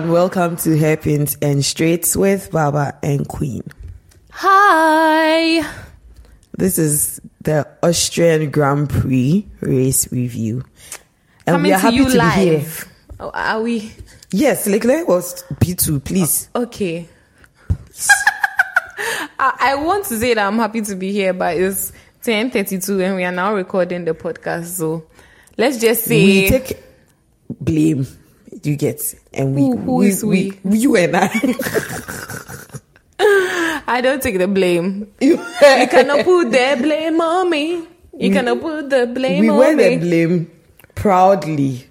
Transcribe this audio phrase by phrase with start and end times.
[0.00, 0.12] everyone.
[0.12, 3.62] Welcome to Hairpins and Straights with Baba and Queen.
[4.30, 5.62] Hi.
[6.56, 10.64] This is the Austrian Grand Prix race review.
[11.46, 12.52] And Coming we are to happy you to be here.
[12.54, 12.88] live.
[13.20, 13.92] Oh, are we?
[14.32, 16.48] Yes, Leclerc was P2, please.
[16.54, 17.06] Okay.
[19.38, 21.92] I, I want to say that I'm happy to be here, but it's
[22.24, 24.66] 10:32 and we are now recording the podcast.
[24.66, 25.04] So
[25.58, 26.82] let's just say we take
[27.50, 28.06] blame,
[28.62, 29.14] you get.
[29.32, 30.58] And we, Who- who is we?
[30.64, 31.28] You and I.
[33.86, 35.12] I don't take the blame.
[35.20, 37.86] you cannot put the blame on me.
[38.18, 39.96] You cannot put the blame we on wear me.
[39.96, 40.50] the blame
[40.94, 41.86] proudly.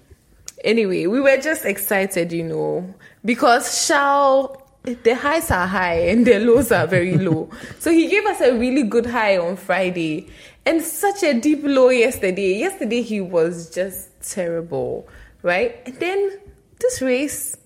[0.64, 6.38] Anyway, we were just excited, you know, because Shao, the highs are high and the
[6.38, 7.48] lows are very low.
[7.78, 10.28] so he gave us a really good high on Friday
[10.66, 12.58] and such a deep low yesterday.
[12.58, 15.08] Yesterday he was just terrible,
[15.42, 15.80] right?
[15.86, 16.38] And then
[16.80, 17.56] this race,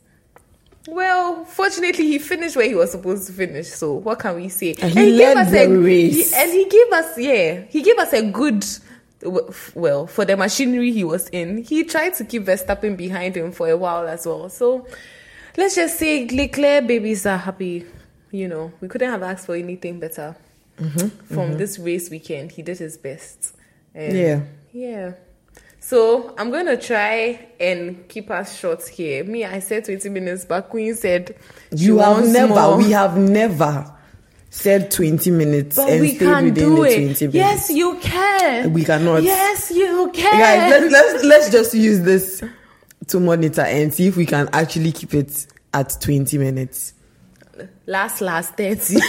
[0.88, 3.68] well, fortunately he finished where he was supposed to finish.
[3.68, 4.74] So what can we say?
[4.80, 6.30] And he led the a race.
[6.32, 8.64] he- and he gave us yeah, he gave us a good
[9.74, 13.68] well, for the machinery he was in, he tried to keep Verstappen behind him for
[13.68, 14.48] a while as well.
[14.48, 14.86] So
[15.56, 17.86] let's just say Leclerc babies are happy.
[18.30, 20.36] You know, we couldn't have asked for anything better
[20.78, 21.56] mm-hmm, from mm-hmm.
[21.56, 22.52] this race weekend.
[22.52, 23.54] He did his best.
[23.94, 24.40] And Yeah.
[24.72, 25.12] Yeah.
[25.84, 29.22] So I'm going to try and keep us short here.
[29.22, 31.36] Me, I said 20 minutes, but Queen said
[31.72, 32.78] You have never, more.
[32.78, 33.94] we have never
[34.48, 36.94] said 20 minutes But and we stayed can within do the it.
[37.16, 37.34] 20 minutes.
[37.34, 38.72] Yes, you can.
[38.72, 39.24] We cannot.
[39.24, 40.38] Yes, you can.
[40.40, 42.42] Guys, let's, let's, let's just use this
[43.08, 46.94] to monitor and see if we can actually keep it at 20 minutes.
[47.84, 48.94] last last 30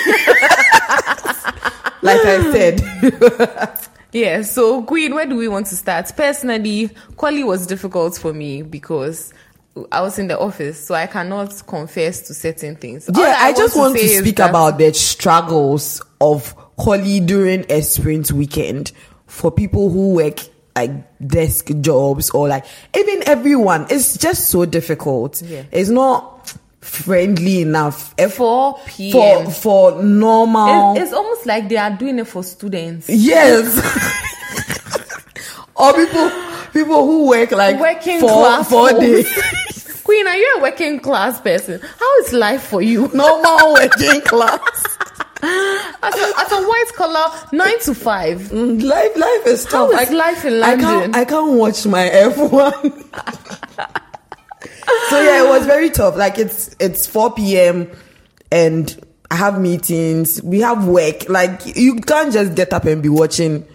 [2.02, 3.88] Like I said.
[4.16, 8.62] yeah so queen where do we want to start personally quali was difficult for me
[8.62, 9.34] because
[9.92, 13.54] i was in the office so i cannot confess to certain things yeah, that I,
[13.54, 18.94] just want to say is speak about the struggles of quali during a sprint weekend
[19.28, 20.40] for people who work
[20.76, 20.92] like
[21.26, 22.66] desk jobs or like
[22.96, 23.88] even everyone.
[23.90, 25.42] It's just so difficult.
[25.42, 25.64] Yeah.
[25.72, 26.54] It's not
[26.86, 28.14] friendly enough.
[28.18, 28.80] 4
[29.12, 30.94] for for normal.
[30.94, 33.76] it's, it's almost like they are doing it for students Yes.
[35.76, 36.32] or people
[36.74, 39.28] people who work like Working four class four days.
[40.04, 44.60] queen are you a working class person how is life for you Normal working class.
[45.42, 50.02] as a, as a white collar 9 to 5 Mm, Life life is How tough.
[50.04, 51.16] is life in I can't London?
[51.16, 53.35] I can't watch my F1.
[55.16, 56.16] So yeah, it was very tough.
[56.16, 57.90] Like it's it's 4 p.m.
[58.52, 60.42] and I have meetings.
[60.44, 61.30] We have work.
[61.30, 63.66] Like you can't just get up and be watching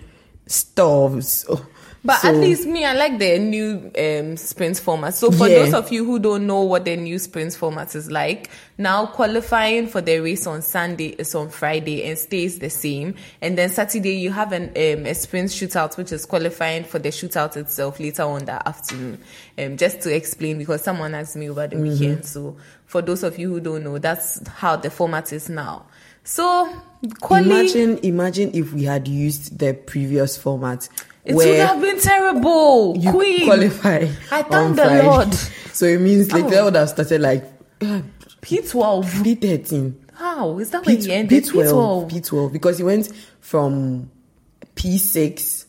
[0.46, 1.46] stuffs.
[1.48, 1.66] Oh.
[2.02, 5.14] But So- at least me, I like the new um, sprint format.
[5.14, 5.64] So for Yeah.
[5.64, 9.86] those of you who don't know what the new sprint format is like, now qualifying
[9.86, 13.16] for the race on Sunday is on Friday and stays the same.
[13.42, 17.10] And then Saturday you have an um, a sprint shootout, which is qualifying for the
[17.10, 19.18] shootout itself later on that afternoon.
[19.58, 21.88] Um, just to explain because someone asked me over the Mm-hmm.
[21.90, 22.24] weekend.
[22.24, 22.56] So
[22.86, 25.84] for those of you who don't know, that's how the format is now.
[26.24, 26.68] So
[27.20, 30.88] quali, Imagine imagine if we had used the previous format
[31.24, 32.96] it would have been terrible.
[32.96, 33.44] you Queen.
[33.46, 34.08] qualify.
[34.30, 35.06] I thank the Friday.
[35.06, 35.34] Lord.
[35.72, 36.50] So it means like Oh.
[36.50, 37.44] they would have started like
[38.42, 39.04] P12.
[39.24, 39.94] P13.
[40.14, 40.58] How?
[40.58, 41.44] Is that where P- he ended?
[41.44, 43.08] P12, P12, because he went
[43.40, 44.10] from
[44.76, 45.64] P6,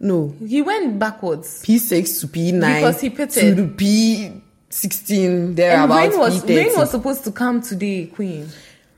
[0.00, 1.62] no, He went backwards.
[1.64, 3.56] P6 to P9 Because he pitted.
[3.56, 6.56] to P16 there And about rain was, P30.
[6.56, 8.48] rain was supposed to come today, Queen.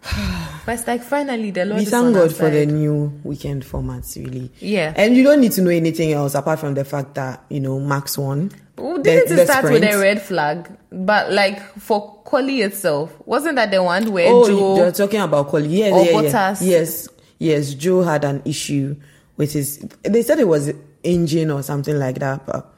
[0.67, 4.51] but it's like finally the Lord we thank God for the new weekend formats, really.
[4.61, 4.93] Yeah.
[4.97, 7.81] And you don't need to know anything else apart from the fact that, you know,
[7.81, 8.51] Max won.
[8.77, 10.71] The- didn't the it start with a red flag?
[10.91, 14.77] But like for quali itself, wasn't that the one where Oh, Joe?
[14.77, 15.69] you're talking about quali.
[15.69, 16.57] Yeah, or yeah, yeah.
[16.61, 17.09] Yes,
[17.39, 17.75] yes.
[17.75, 18.95] Joe had an issue
[19.37, 19.79] with his.
[20.03, 20.73] They said it was
[21.03, 22.73] engine or something like that, but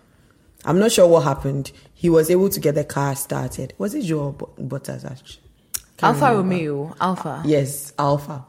[0.65, 1.71] I'm not sure what happened.
[1.95, 3.75] He was able to get the car started.
[3.77, 5.05] Was it Joe Bottas?
[5.05, 5.43] Actually,
[6.03, 6.55] Alfa remember.
[6.55, 7.43] Romeo, Alfa.
[7.45, 8.45] Yes, Alfa.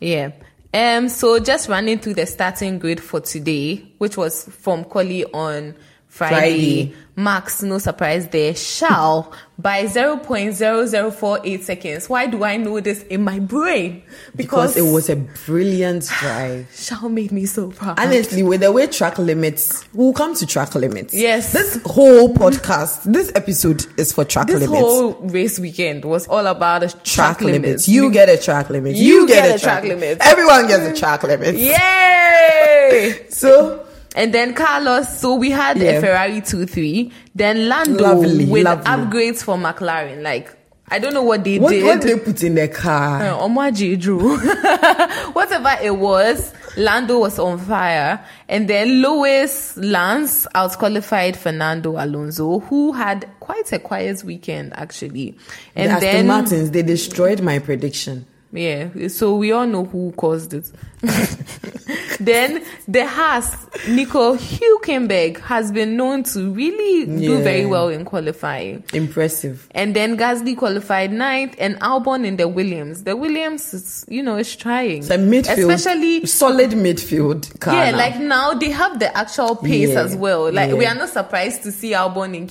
[0.00, 0.32] Yeah.
[0.72, 1.08] Um.
[1.08, 5.74] So just running through the starting grid for today, which was from quali on
[6.14, 6.86] Friday.
[6.86, 6.94] Friday.
[7.16, 12.08] Max, no surprise there, shall by 0.0048 seconds.
[12.08, 14.02] Why do I know this in my brain?
[14.34, 16.68] Because, it was a brilliant drive.
[16.74, 17.98] shall made me so proud.
[17.98, 21.14] Honestly, with the way track limits, we'll come to track limits.
[21.14, 21.52] Yes.
[21.52, 24.72] This whole podcast, this episode is for track this limits.
[24.72, 27.62] This whole race weekend was all about the track, track limits.
[27.64, 27.88] limits.
[27.88, 28.94] You get a track limit.
[28.96, 30.18] You get a track limit.
[30.20, 31.56] Everyone gets a track limit.
[31.56, 33.26] Yay!
[33.30, 33.83] So
[34.14, 35.92] And then Carlos, so we had Yeah.
[35.92, 37.10] a Ferrari 2-3.
[37.34, 38.84] Then Lando Lovely, with lovely.
[38.84, 40.22] upgrades for McLaren.
[40.22, 40.56] Like,
[40.88, 41.84] I don't know what they What, did.
[41.84, 43.22] what they put in the car?
[43.22, 44.36] Uh, Omaji drew.
[45.32, 48.24] Whatever it was, Lando was on fire.
[48.48, 55.36] And then Lewis Lance outqualified Fernando Alonso, who had quite a quiet weekend, actually.
[55.74, 58.26] And the Aston then, Martins, they destroyed my prediction.
[58.54, 60.70] Yeah, so we all know who caused it.
[62.20, 68.84] then the Haas, Nico Hülkenberg, has been known to really do very well in qualifying.
[68.92, 69.66] Impressive.
[69.72, 73.02] And then Gasly qualified ninth, and Albon in the Williams.
[73.04, 75.04] The Williams, is, you know, is trying.
[75.04, 77.74] A midfield, Especially, solid midfield car.
[77.74, 77.96] yeah, now.
[77.98, 80.50] like now they have the actual pace Yeah, as well.
[80.52, 82.46] Like we are not surprised to see Albon in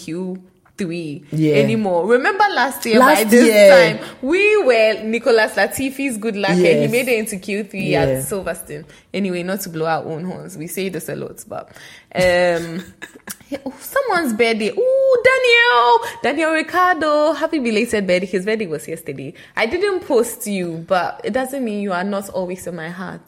[0.77, 1.55] Q3 Yeah.
[1.55, 2.07] anymore.
[2.07, 3.97] Remember last year by Last this year.
[3.97, 8.01] time we were Nicholas Latifi's good luck and he made it into Q3 Yeah.
[8.03, 8.85] at Silverstone.
[9.13, 10.57] Anyway, not to blow our own horns.
[10.57, 11.69] We say this a lot, but
[12.15, 12.83] um
[13.79, 14.71] someone's birthday.
[14.75, 16.21] Oh, Daniel!
[16.23, 17.33] Daniel Ricciardo.
[17.33, 18.25] Happy belated birthday.
[18.25, 19.33] His birthday was yesterday.
[19.55, 23.21] I didn't post you, but it doesn't mean you are not always in my heart.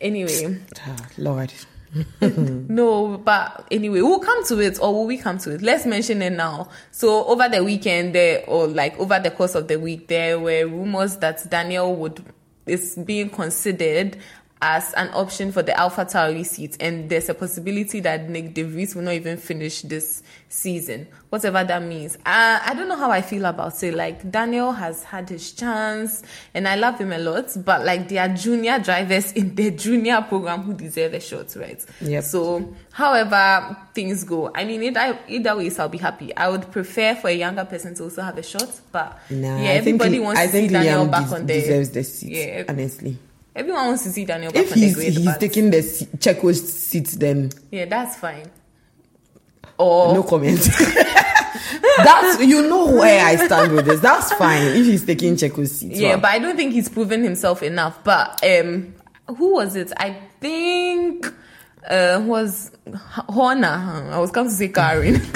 [0.00, 0.58] Anyway.
[0.86, 1.52] Ah, Lord.
[2.68, 5.62] No, but anyway, we'll come to it, or will we come to it?
[5.62, 6.68] Let's mention it now.
[6.90, 10.66] So over the weekend, there, or like over the course of the week, there were
[10.66, 12.24] rumors that Daniel would
[12.66, 14.16] is being considered
[14.62, 18.62] as an option for the Alpha Tauri seat, and there's a possibility that Nyck De
[18.62, 22.16] Vries will not even finish this season, whatever that means.
[22.24, 23.92] Uh, I don't know how I feel about it.
[23.94, 26.22] Like Daniel has had his chance,
[26.54, 30.22] and I love him a lot, but like there are junior drivers in the junior
[30.22, 31.84] program who deserve a shot, right?
[32.00, 32.24] Yep.
[32.24, 36.34] So, however things go, I mean, either, either ways, I'll be happy.
[36.34, 39.70] I would prefer for a younger person to also have a shot, but Nah, yeah,
[39.70, 42.32] I everybody Li- wants I to think see Daniel back on the deserves the seat,
[42.32, 43.18] Yeah, honestly.
[43.56, 47.86] Everyone wants to see Daniel If he's, he's taking the se- Checo's seat, then yeah,
[47.86, 48.50] that's fine.
[49.78, 50.68] Or no comment.
[51.98, 54.00] That's you know where I stand with this.
[54.00, 55.92] That's fine if he's taking Checo's seat.
[55.92, 56.20] Yeah, wow.
[56.20, 58.02] but I don't think he's proven himself enough.
[58.04, 58.94] But um,
[59.36, 59.92] who was it?
[59.96, 61.26] I think
[61.88, 62.70] uh was
[63.28, 64.10] Horner.
[64.12, 65.20] I was going to say Karen.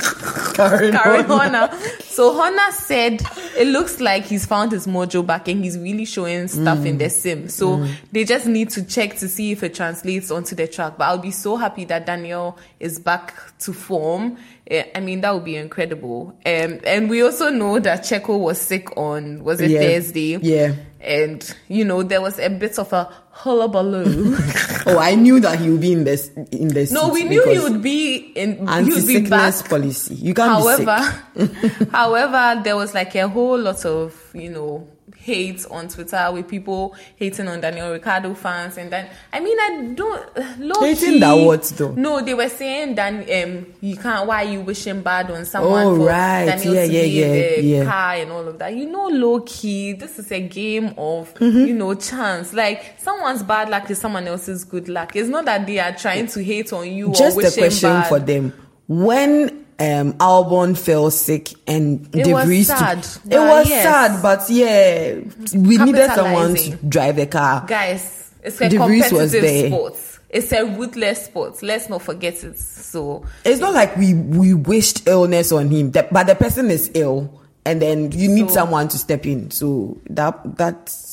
[0.68, 1.66] Karen Karen Horner.
[1.68, 1.80] Horner.
[2.04, 3.22] So Horner said
[3.56, 7.08] it looks like he's found his mojo back and he's really showing stuff in the
[7.10, 7.48] sim.
[7.48, 10.98] So they just need to check to see if it translates onto the track.
[10.98, 14.36] But I'll be so happy that Daniel is back to form.
[14.66, 16.28] Eh, I mean, that would be incredible.
[16.46, 19.80] Um, and we also know that Checo was sick on, was it Yeah.
[19.80, 20.36] Thursday?
[20.40, 20.74] Yeah.
[21.00, 23.10] And, you know, there was a bit of a
[23.42, 24.36] hullabaloo.
[24.86, 27.58] Oh, I knew that he would be in this in the no, we knew he
[27.58, 30.14] would be in, he would be anti-sickness policy.
[30.14, 30.88] You can't be sick.
[30.88, 36.48] however, however, there was like a whole lot of you know hate on Twitter with
[36.48, 41.18] people hating on Daniel Ricciardo fans, and then I mean I don't low Hating key,
[41.20, 41.92] that what, though?
[41.92, 43.12] No, they were saying that
[43.44, 46.46] um you can't why you wishing bad on someone Oh, for right.
[46.46, 47.84] Daniel Yeah, to yeah, be yeah, the yeah.
[47.84, 48.74] car and all of that.
[48.74, 51.66] You know, low key, this is a game of Mm-hmm.
[51.66, 52.52] you know chance.
[52.52, 55.16] Like someone's bad luck is someone else's good luck.
[55.16, 58.08] It's not that they are trying to hate on you Just or a question bad.
[58.08, 58.52] for them.
[58.88, 63.82] When um, Albon fell sick and It was sad, it but was yes.
[63.82, 65.14] sad, but yeah,
[65.58, 67.64] we needed someone to drive the car.
[67.66, 69.94] guys it's a De Vries competitive sport
[70.30, 75.06] it's a ruthless sport let's not forget it so It's not like we we wished
[75.08, 78.98] illness on him, but the person is ill, and then you need So- someone to
[78.98, 79.50] step in.
[79.50, 81.09] So that that's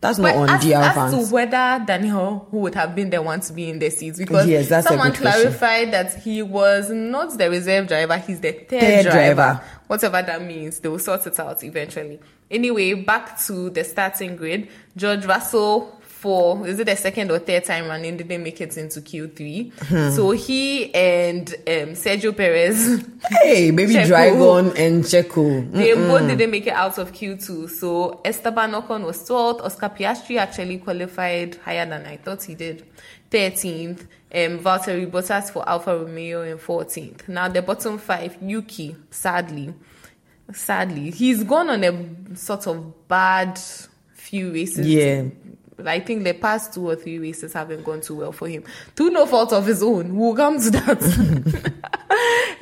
[0.00, 1.28] that's not but on as, DR as fans.
[1.28, 4.46] to whether Daniel who would have been the one to be in the seats because
[4.48, 5.42] Yes, that's someone good question.
[5.42, 9.34] clarified that he was not the reserve driver he's the third, Third driver.
[9.34, 9.64] driver.
[9.88, 12.18] whatever that means they will sort it out eventually
[12.50, 17.64] anyway back to the starting grid George Russell for is it the second or third
[17.64, 20.10] time running didn't make it into Q3 Hmm.
[20.14, 23.02] so he and um, Sergio Perez
[23.42, 24.06] hey, baby Checo.
[24.06, 25.72] Dragon and Checo.
[25.72, 27.70] They both didn't make it out of Q2.
[27.70, 29.62] So Esteban Ocon was 12th.
[29.62, 32.84] Oscar Piastri actually qualified higher than I thought he did.
[33.30, 34.00] 13th.
[34.32, 37.28] Um, Valtteri Bottas for Alfa Romeo in 14th.
[37.28, 39.72] Now the bottom five, Yuki, sadly,
[40.52, 43.58] sadly, he's gone on a sort of bad
[44.14, 44.86] few races.
[44.86, 45.24] Yeah.
[45.86, 48.64] I think the past two or three races haven't gone too well for him.
[48.96, 50.16] Through no fault of his own.
[50.16, 51.02] We'll come to that.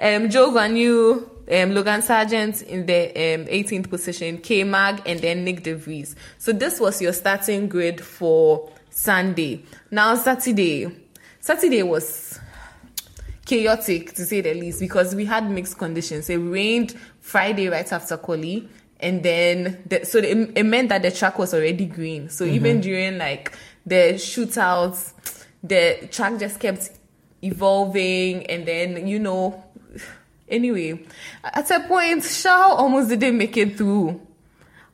[0.00, 5.46] um, Zhou Guanyu, um, Logan Sargeant in the um, 18th position, K Mag, and then
[5.46, 6.14] Nyck De Vries.
[6.38, 9.62] So this was your starting grid for Sunday.
[9.90, 10.94] Now Saturday,
[11.40, 12.38] Saturday was
[13.48, 16.28] chaotic to say the least because we had mixed conditions.
[16.28, 18.68] It rained Friday right after Quali,
[19.00, 22.28] and then the, so it, it meant that the track was already green.
[22.28, 22.54] So mm-hmm.
[22.54, 25.12] even during like the shootouts,
[25.62, 26.90] the track just kept
[27.42, 29.64] evolving, and then you know.
[30.50, 30.98] Anyway,
[31.44, 34.18] at a point, Shao almost didn't make it through.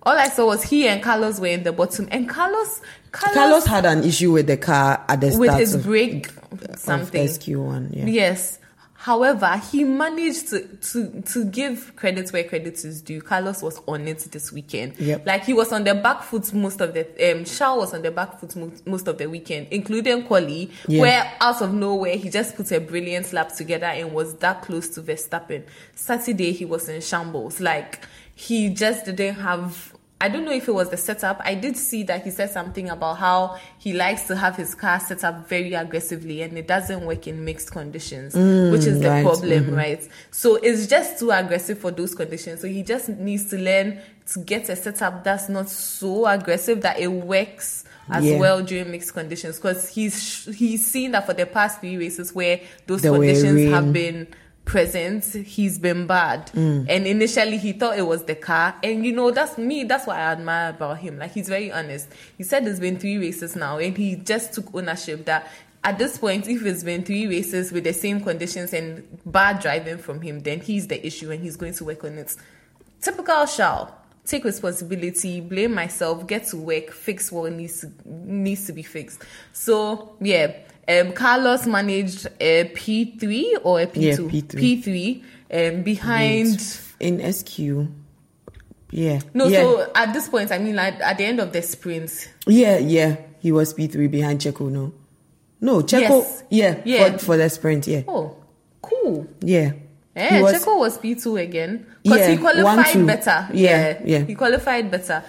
[0.03, 2.81] All I saw was he and Carlos were in the bottom, and Carlos,
[3.13, 6.29] Carlos, Carlos had an issue with the car at the with start his brake
[6.77, 7.25] something.
[7.25, 7.97] SQ1.
[7.97, 8.07] Yeah.
[8.07, 8.59] Yes.
[9.05, 13.21] However, he managed to, to, to give credit where credit is due.
[13.21, 14.99] Carlos was on it this weekend.
[14.99, 15.27] Yep.
[15.27, 18.11] Like he was on the back foot most of the um Shao was on the
[18.11, 18.57] back foot
[18.87, 21.03] most of the weekend, including Quali, Yeah.
[21.03, 24.89] where out of nowhere he just put a brilliant lap together and was that close
[24.95, 25.65] to Verstappen.
[25.95, 27.61] Saturday he was in shambles.
[27.61, 29.93] Like he just didn't have
[30.25, 31.43] I don't know if it was the setup.
[31.45, 34.99] I did see that he said something about how he likes to have his car
[34.99, 39.23] set up very aggressively and it doesn't work in mixed conditions, which is the right.
[39.23, 40.09] problem, right?
[40.31, 42.63] So it's just too aggressive for those conditions.
[42.63, 44.01] So he just needs to learn
[44.33, 48.39] to get a setup that's not so aggressive that it works as Yeah.
[48.39, 52.61] well during mixed conditions because he's he's seen that for the past three races where
[52.87, 54.27] those conditions have been
[54.65, 56.47] present he's been bad.
[56.53, 56.87] Mm.
[56.89, 58.75] and initially he thought it was the car.
[58.83, 61.19] And you know that's me that's what i admire about him.
[61.19, 62.09] Like he's very honest.
[62.37, 65.51] He said it's been three races now and he just took ownership that
[65.83, 69.99] at this point if it's been three races with the same conditions and bad driving
[69.99, 72.35] from him then he's the issue and he's going to work on it.
[73.01, 78.73] Typical shall take responsibility blame myself get to work fix what needs to, needs to
[78.73, 79.23] be fixed.
[79.53, 80.55] So yeah
[80.89, 84.83] um carlos managed a p3 or a p2 Yeah, P3.
[84.83, 85.23] p3
[85.77, 87.89] um behind in SQ.
[88.91, 89.21] Yeah.
[89.35, 89.61] no yeah.
[89.63, 93.17] so at this point i mean like at the end of the sprint Yeah, yeah.
[93.41, 94.93] He was P3 behind Checo, no?
[95.61, 96.25] No, Checo.
[96.25, 96.45] Yes.
[96.49, 97.13] Yeah, Yeah.
[97.13, 98.03] For, for the sprint, yeah.
[98.09, 98.37] oh
[98.81, 99.73] cool Yeah.
[100.17, 103.49] He was- Checo was P2 again because Yeah, he qualified one, better.
[103.53, 104.19] Yeah, yeah.
[104.21, 105.23] He qualified better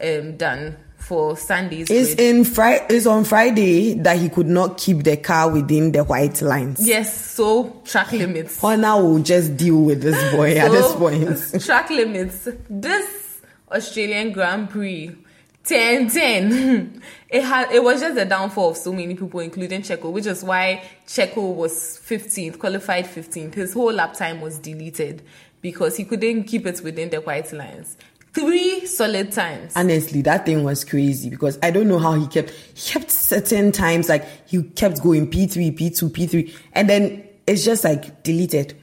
[0.00, 5.04] um, than for Sunday's It's in Fri- It's on Friday that he could not keep
[5.04, 6.84] the car within the white lines.
[6.86, 8.62] Yes, so track limits.
[8.64, 11.64] Honor will just deal with this boy at this point.
[11.64, 12.48] track limits.
[12.68, 15.16] This Austrian Grand Prix,
[15.64, 17.02] 10 10.
[17.28, 20.42] It had it was just a downfall of so many people, including Checo, which is
[20.44, 21.72] why Checo was
[22.04, 23.54] 15th, qualified 15th.
[23.54, 25.22] His whole lap time was deleted
[25.60, 27.96] because he couldn't keep it within the white lines.
[28.40, 29.72] Three solid times.
[29.74, 33.72] Honestly, that thing was crazy because I don't know how he kept he kept certain
[33.72, 38.76] times like he kept going P3, P2, P3, and then it's just like deleted,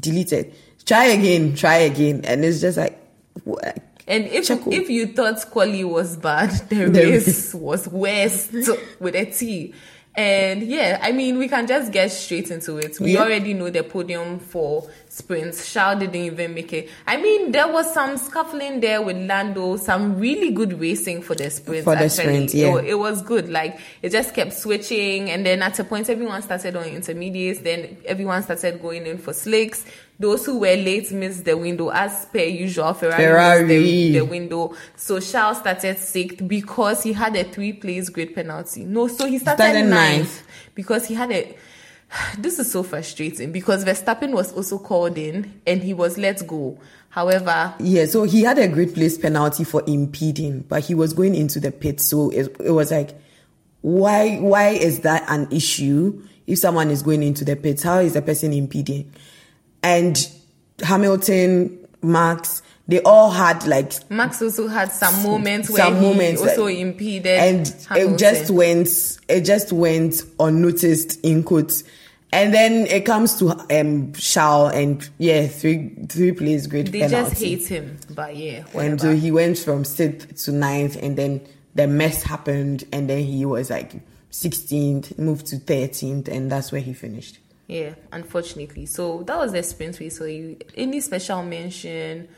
[0.00, 0.54] deleted.
[0.86, 2.98] Try again, try again, and it's just like
[3.44, 3.82] what?
[4.08, 4.72] And if Checo.
[4.72, 8.52] if you thought Quali was bad, the, The race was worst
[9.00, 9.74] with a T.
[10.18, 12.98] And yeah, I mean, we can just get straight into it.
[12.98, 13.24] We Yeah.
[13.24, 15.66] already know the podium for sprints.
[15.66, 16.88] Shao didn't even make it.
[17.06, 21.48] I mean, there was some scuffling there with Lando, some really good racing for the
[21.50, 21.84] sprints.
[21.84, 22.08] For the actually.
[22.24, 22.70] sprint, It yeah.
[22.72, 23.48] wa- it was good.
[23.48, 27.60] Like it just kept switching, and then at a point, everyone started on intermediates.
[27.60, 29.84] Then everyone started going in for slicks.
[30.18, 32.94] Those who were late missed the window, as per usual.
[32.94, 33.62] Ferrari, Ferrari.
[33.64, 34.74] missed the, the window.
[34.96, 38.84] So Charles started sixth because he had a three place grid penalty.
[38.84, 40.42] No, so he started, Started ninth, ninth.
[40.74, 41.56] because he had a.
[42.38, 46.78] This is so frustrating because Verstappen was also called in and he was let go.
[47.08, 51.34] However, Yeah, so he had a great place penalty for impeding, but he was going
[51.34, 53.18] into the pit, so it, it was like,
[53.80, 58.14] why why is that an issue if someone is going into the pit, How is
[58.14, 59.12] the person impeding?
[59.82, 60.28] And
[60.82, 66.40] Hamilton, Max, they all had like Max also had some moments where some he moments
[66.42, 67.26] also like- impeded.
[67.38, 68.88] and it just went
[69.28, 71.82] it just went unnoticed in quotes
[72.32, 73.50] and then it comes to
[73.80, 77.30] um Shao and yeah three three plays great They penalty.
[77.30, 81.40] just hate him, but yeah, and so he went from sixth to ninth and then
[81.74, 84.00] the mess happened and then he was like
[84.32, 87.38] 16th moved to 13th and that's where he finished
[87.68, 88.86] Yeah, unfortunately.
[88.86, 90.18] So that was the sprint race.
[90.18, 92.28] So you any special mention?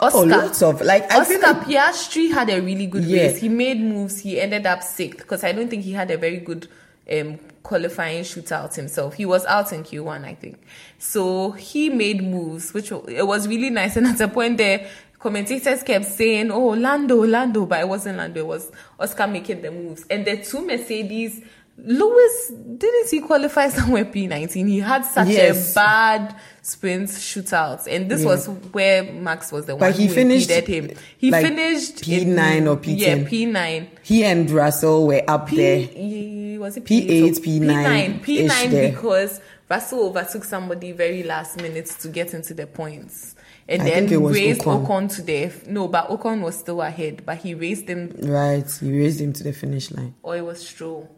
[0.00, 0.18] Oscar.
[0.18, 3.22] oh lots of like I Oscar like Piastri had a really good Yeah.
[3.22, 3.38] race.
[3.38, 4.20] He made moves.
[4.20, 6.68] He ended up sixth because I don't think he had a very good
[7.12, 9.14] um, qualifying shootout himself.
[9.14, 10.58] He was out in Q1, I think.
[10.98, 13.96] So he made moves, which it was really nice.
[14.02, 14.86] And at a point there,
[15.18, 18.38] commentators kept saying, "Oh, Lando, Lando," but it wasn't Lando.
[18.40, 18.70] It was
[19.00, 20.04] Oscar making the moves.
[20.08, 21.40] And the two Mercedes.
[21.78, 24.68] Lewis didn't he qualify somewhere P19?
[24.68, 25.72] He had such Yes.
[25.72, 28.26] a bad sprint shootout, and this Yeah.
[28.28, 30.96] was where Max was the one But he who finished, impeded him.
[31.18, 32.98] He like, finished P9 in- or P10.
[32.98, 33.86] Yeah, P9.
[34.02, 38.90] he and Russell were up P, there he- was it P8, P8, P9 P9, P9
[38.92, 43.34] because Russell overtook somebody very last minute to get into the points.
[43.68, 44.86] And I then think it was raised Ocon.
[44.86, 45.14] Ocon.
[45.16, 49.20] to the no, but Ocon was still ahead, but he raised him right he raised
[49.20, 51.08] him to the finish line or it was Stroll.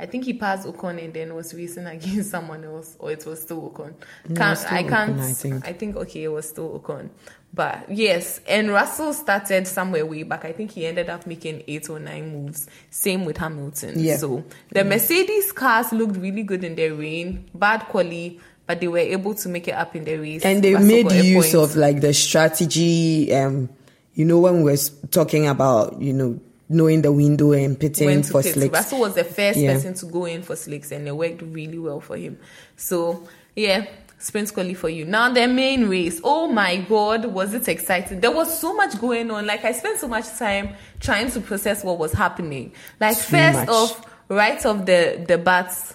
[0.00, 3.42] I think he passed Ocon and then was racing against someone else, or it was
[3.42, 3.92] still Ocon.
[4.28, 5.16] No, Can't, still I can't.
[5.16, 5.68] Ocon, I think.
[5.68, 7.10] I think okay, it was still Ocon.
[7.52, 10.44] But yes, and Russell started somewhere way back.
[10.44, 12.68] I think he ended up making eight or nine moves.
[12.90, 13.94] Same with Hamilton.
[13.98, 14.16] Yeah.
[14.16, 18.98] So the Mercedes cars looked really good in the rain, bad quality, but they were
[18.98, 20.44] able to make it up in the race.
[20.44, 23.68] and they Russell made use of like the strategy um
[24.14, 24.76] you know when we were
[25.10, 26.40] talking about you know
[26.70, 28.54] knowing the window and pitting for pit.
[28.54, 29.74] slicks Russell was the first Yeah.
[29.74, 32.38] person to go in for slicks, and it worked really well for him.
[32.76, 33.24] So
[33.56, 33.84] yeah,
[34.18, 35.04] sprint quality for you.
[35.04, 36.20] Now the main race.
[36.22, 38.20] Oh my god, was it exciting?
[38.20, 39.46] There was so much going on.
[39.46, 42.72] Like I spent so much time trying to process what was happening.
[43.00, 43.68] Like first much.
[43.68, 45.94] off, right off the the bats.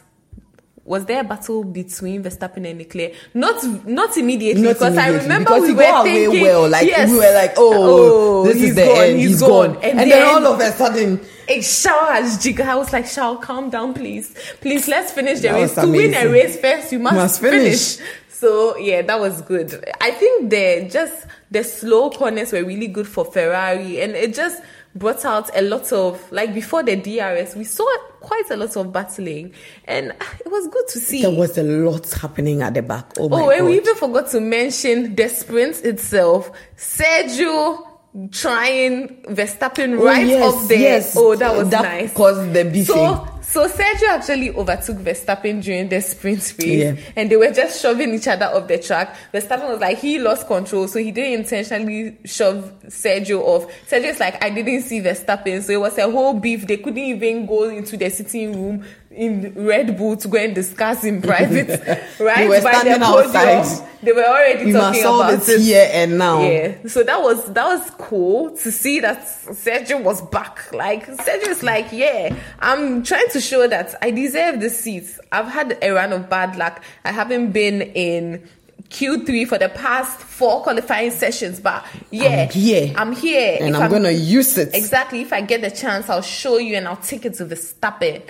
[0.85, 3.13] Was there a battle between Verstappen and Leclerc?
[3.33, 7.09] Not not immediately Not because I remember because we were away thinking, well like yes,
[7.09, 10.11] we were like oh, oh this is the gone, end he's, he's gone, And, and,
[10.11, 12.63] then, all of a sudden a shower has jigger.
[12.63, 14.33] I was like, Shao, calm down, please.
[14.61, 15.75] Please, let's finish the That race.
[15.75, 17.97] To win a race first, you must, Must finish.
[17.97, 18.11] finish.
[18.29, 19.73] So yeah, that was good.
[20.01, 24.61] I think the just the slow corners were really good for Ferrari, and it just
[24.95, 27.85] brought out a lot of like before the DRS, we saw
[28.21, 29.53] quite a lot of battling,
[29.85, 30.07] and
[30.39, 31.21] it was good to see.
[31.21, 34.29] there was a lot happening at the back oh Oh, and god we even forgot
[34.31, 36.49] to mention the sprint itself.
[36.77, 37.85] Sergio
[38.31, 40.79] trying Verstappen Oh, right yes, up there.
[40.79, 41.15] yes.
[41.17, 42.13] Oh, that was That nice.
[42.13, 42.95] caused the beefing.
[42.95, 46.95] So, so Sergio actually overtook Verstappen during the sprint race, Yeah.
[47.15, 49.15] and they were just shoving each other off the track.
[49.33, 53.65] Verstappen was like he lost control, so he didn't intentionally shove Sergio off.
[53.89, 56.67] Sergio's like I didn't see Verstappen, so it was a whole beef.
[56.67, 58.83] They couldn't even go into the sitting room
[59.15, 61.69] in Red Bull to go and discuss in private,
[62.19, 62.37] right?
[62.37, 63.87] They were By standing outside.
[64.03, 65.61] They were already we talking about it it.
[65.61, 70.21] here and now Yeah, so that was that was cool to see that Sergio was
[70.21, 70.71] back.
[70.73, 75.05] Like Sergio is like, yeah, I'm trying to show that I deserve the seat.
[75.31, 76.83] I've had a run of bad luck.
[77.03, 78.47] I haven't been in
[78.89, 82.93] Q3 for the past four qualifying sessions, but yeah, I'm here.
[82.95, 85.21] I'm here, and If i'm gonna use it Exactly.
[85.21, 88.21] If I get the chance, I'll show you and I'll take it to the Verstappen.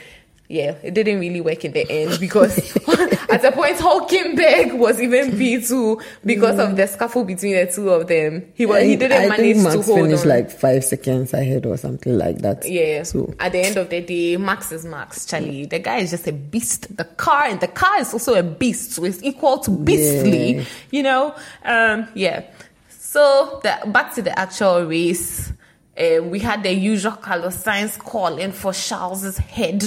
[0.47, 2.57] Yeah, it didn't really work in the end because
[3.29, 8.07] at a point Hulkenberg was even P2 because of the scuffle between the two of
[8.07, 8.51] them.
[8.53, 10.29] He was, he didn't I manage think to Max hold finished on.
[10.29, 13.03] like five seconds ahead or something like that yeah.
[13.03, 15.65] so at the end of the day, Max is Max, Charlie.
[15.65, 16.95] The guy is just a beast.
[16.95, 20.57] The car and the car is also a beast, so it's equal to beastly.
[20.57, 20.63] Yeah.
[20.91, 21.35] You know?
[21.63, 22.43] Um, yeah.
[22.89, 25.51] So the, back to the actual race.
[25.97, 29.83] Uh, we had the usual Carlos Sainz call in for Charles's head,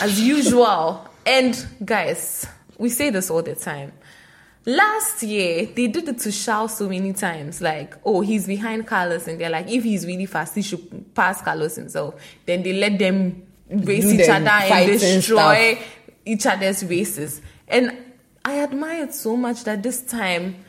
[0.00, 1.08] as usual.
[1.26, 2.46] and guys,
[2.78, 3.92] we say this all the time.
[4.66, 7.60] Last year, they did it to Charles so many times.
[7.60, 11.42] Like, oh, he's behind Carlos, and they're like, if he's really fast, he should pass
[11.42, 12.14] Carlos himself.
[12.46, 15.78] Then they let them race each them other and destroy
[16.24, 17.42] each other's races.
[17.68, 17.96] And
[18.44, 20.64] I admired so much that this time,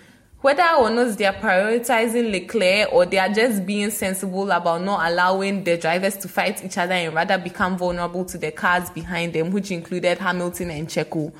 [0.45, 5.11] whether or not they are prioritizing Leclerc or they are just being sensible about not
[5.11, 9.33] allowing the drivers to fight each other and rather become vulnerable to the cars behind
[9.33, 11.33] them, which included Hamilton and Checo.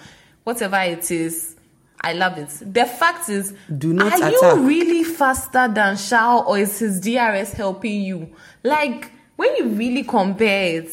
[0.43, 1.55] Whatever it is,
[2.01, 2.49] I love it.
[2.73, 4.31] The fact is, Do not are attack.
[4.41, 8.33] you really faster than Shao or is his DRS helping you?
[8.63, 10.89] Like, when you really compare it,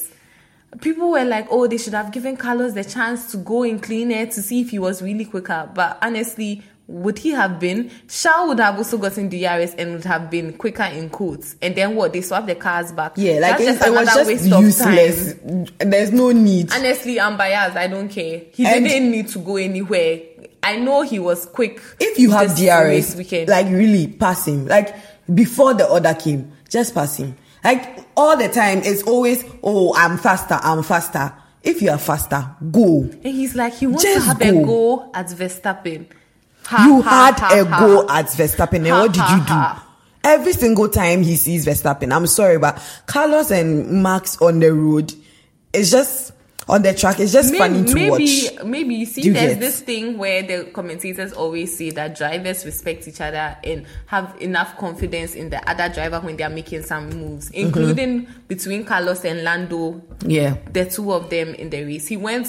[0.82, 4.12] people were like, oh, they should have given Carlos the chance to go in clean
[4.12, 5.70] air to see if he was really quicker.
[5.74, 7.90] But honestly, would he have been?
[8.08, 11.56] Shao would have also gotten DRS and would have been quicker in quotes.
[11.62, 12.12] And then what?
[12.12, 13.12] They swap the cars back.
[13.16, 15.66] yeah like That's it, it was just waste of useless time.
[15.90, 17.76] there's no need Honestly, I'm biased.
[17.76, 18.42] I don't care.
[18.52, 20.20] He And- didn't need to go anywhere.
[20.62, 21.80] I know he was quick.
[21.98, 23.48] if you have DRS, weekend.
[23.48, 24.66] like really pass him.
[24.66, 24.94] Like
[25.32, 27.36] before the order came, just pass him.
[27.64, 31.32] Like all the time, it's always, oh, I'm faster, I'm faster.
[31.62, 33.02] If you are faster, go.
[33.02, 34.48] And he's like, he wants to Just have go.
[34.48, 36.06] a go at Verstappen.
[36.66, 39.88] Ha, you ha, had ha, a go at Verstappen, and Ha, what did you do?
[40.24, 45.12] Every single time he sees Verstappen, I'm sorry, but Carlos and Max on the road,
[45.72, 46.32] it's just
[46.68, 47.18] on the track.
[47.18, 48.64] It's just funny to maybe, watch.
[48.64, 49.60] Maybe you see, Do there's get?
[49.60, 54.76] this thing where the commentators always say that drivers respect each other and have enough
[54.78, 57.66] confidence in the other driver when they are making some moves, Mm-hmm.
[57.66, 60.00] including between Carlos and Lando.
[60.24, 60.56] Yeah.
[60.72, 62.06] the two of them in the race.
[62.06, 62.46] He went.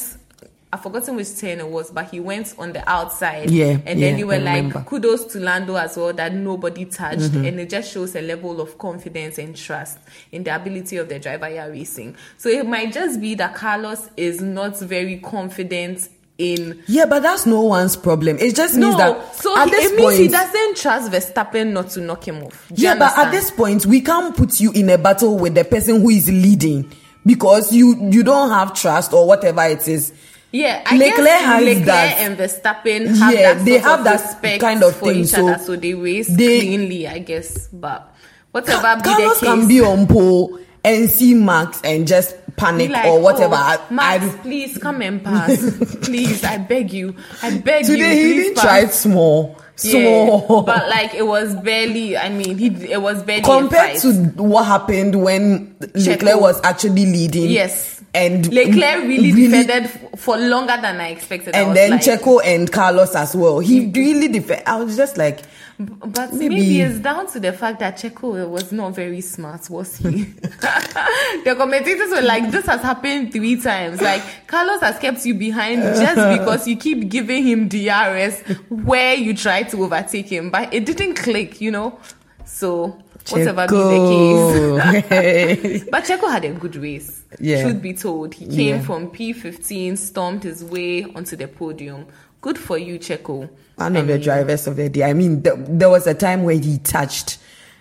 [0.74, 3.52] I've forgotten which turn it was, but he went on the outside.
[3.52, 4.80] Yeah, And yeah, then they were I like, remember.
[4.80, 4.88] Mm-hmm.
[4.90, 7.34] kudos to Lando as well that nobody touched.
[7.36, 10.00] And it just shows a level of confidence and trust
[10.32, 12.16] in the ability of the driver you're racing.
[12.38, 16.10] So it might just be that Carlos is not very confident
[16.40, 16.82] in.
[16.88, 18.38] Yeah, but that's no one's problem.
[18.40, 21.12] It just means No, that so at he- this it means point, he doesn't trust
[21.12, 22.72] Verstappen not to knock him off.
[22.74, 26.02] Yeah, but at this point, we can't put you in a battle with the person
[26.02, 26.92] who is leading
[27.26, 30.12] because you you don't have trust or whatever it is.
[30.54, 34.06] Yeah, I Leclerc guess has Leclerc that- and Verstappen have Yeah, that they have of
[34.06, 37.18] that respect kind of for thing, each so other, so they race they- cleanly, I
[37.20, 37.68] guess.
[37.74, 38.14] But
[38.52, 42.36] whatever Ca- be Carlos the case, can be on pole and see Max and just
[42.56, 43.56] panic like, or whatever.
[43.58, 45.58] "Oh, Max, I- please come and pass,
[46.04, 46.44] please.
[46.44, 47.96] I beg you, I beg you.
[47.98, 49.92] today he pass." tried small, Yeah,
[50.38, 50.62] small.
[50.62, 52.16] but like it was barely.
[52.16, 57.50] I mean, he it was barely compared to what happened when Leclerc was actually leading.
[57.50, 57.93] Yes.
[58.14, 61.56] And Leclerc really, defended for longer than I expected.
[61.56, 63.60] And was then like, Checo and Carlos as well.
[63.60, 63.96] He mm.
[63.96, 64.68] really defended.
[64.68, 65.42] I was just like,
[65.80, 66.82] But Maybe- maybe.
[66.82, 70.24] it's down to the fact that Checo was not very smart, was he?
[71.44, 74.00] the commentators were like, "This has happened three times.
[74.00, 79.34] Like Carlos has kept you behind just because you keep giving him DRS where you
[79.36, 81.98] try to overtake him, but it didn't click, you know.
[82.46, 87.22] So whatever be the case." But Checo had a good race.
[87.40, 87.64] Yeah.
[87.64, 88.82] Truth be told, he came Yeah.
[88.82, 92.06] from P15, stormed his way onto the podium.
[92.42, 93.50] Good for you, Checo.
[93.76, 95.04] One of I the mean, drivers of the day.
[95.04, 97.38] I mean, th- there was a time where he touched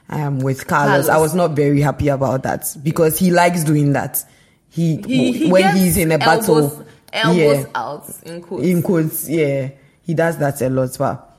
[0.09, 1.07] um, with Carlos.
[1.07, 1.09] Carlos.
[1.09, 4.25] I was not very happy about that because he likes doing that.
[4.71, 8.65] He, He, he when he's in a battle, elbows, elbows yeah, out in quotes.
[8.65, 9.69] in quotes, yeah,
[10.03, 10.97] he does that a lot.
[10.99, 11.32] But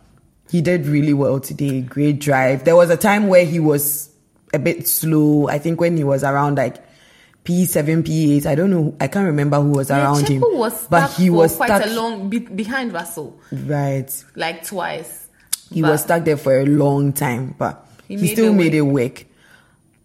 [0.53, 1.81] he did really well today.
[1.81, 2.63] Great drive.
[2.63, 4.09] There was a time where he was
[4.53, 5.47] a bit slow.
[5.47, 6.77] I think when he was around like
[7.43, 8.45] P7, P8.
[8.45, 8.95] I don't know.
[9.01, 10.57] I can't remember who was Yeah, around Checo him.
[10.59, 11.85] was but he was quite stuck.
[11.87, 14.09] a long be- behind Russell, right.
[14.35, 15.27] like twice.
[15.71, 18.75] He But was stuck there for a long time, but He he, still it made
[18.75, 19.25] it work.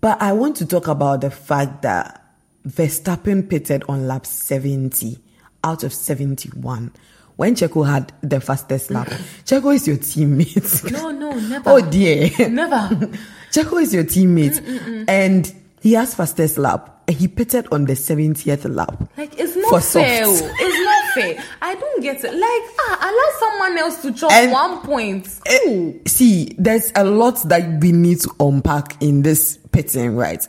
[0.01, 2.25] But I want to talk about the fact that
[2.67, 5.19] Verstappen pitted on lap 70
[5.63, 6.93] out of 71
[7.39, 9.07] when Checo had the fastest lap.
[9.47, 10.91] Checo is your teammate.
[10.93, 11.71] No, no, never.
[11.71, 12.31] oh dear.
[12.49, 12.95] Never.
[13.53, 15.07] Checo is your teammate.
[15.09, 16.97] And he has fastest lap.
[17.07, 19.09] And he pitted on the 70th lap.
[19.17, 20.25] Like it's not fair.
[20.27, 20.33] oh.
[20.59, 21.45] It's not fair.
[21.63, 22.33] I don't get it.
[22.33, 25.29] Like ah, allow someone else to chop And- one point.
[25.47, 30.47] Eh, see, there's a lot that we need to unpack in this pitting, right?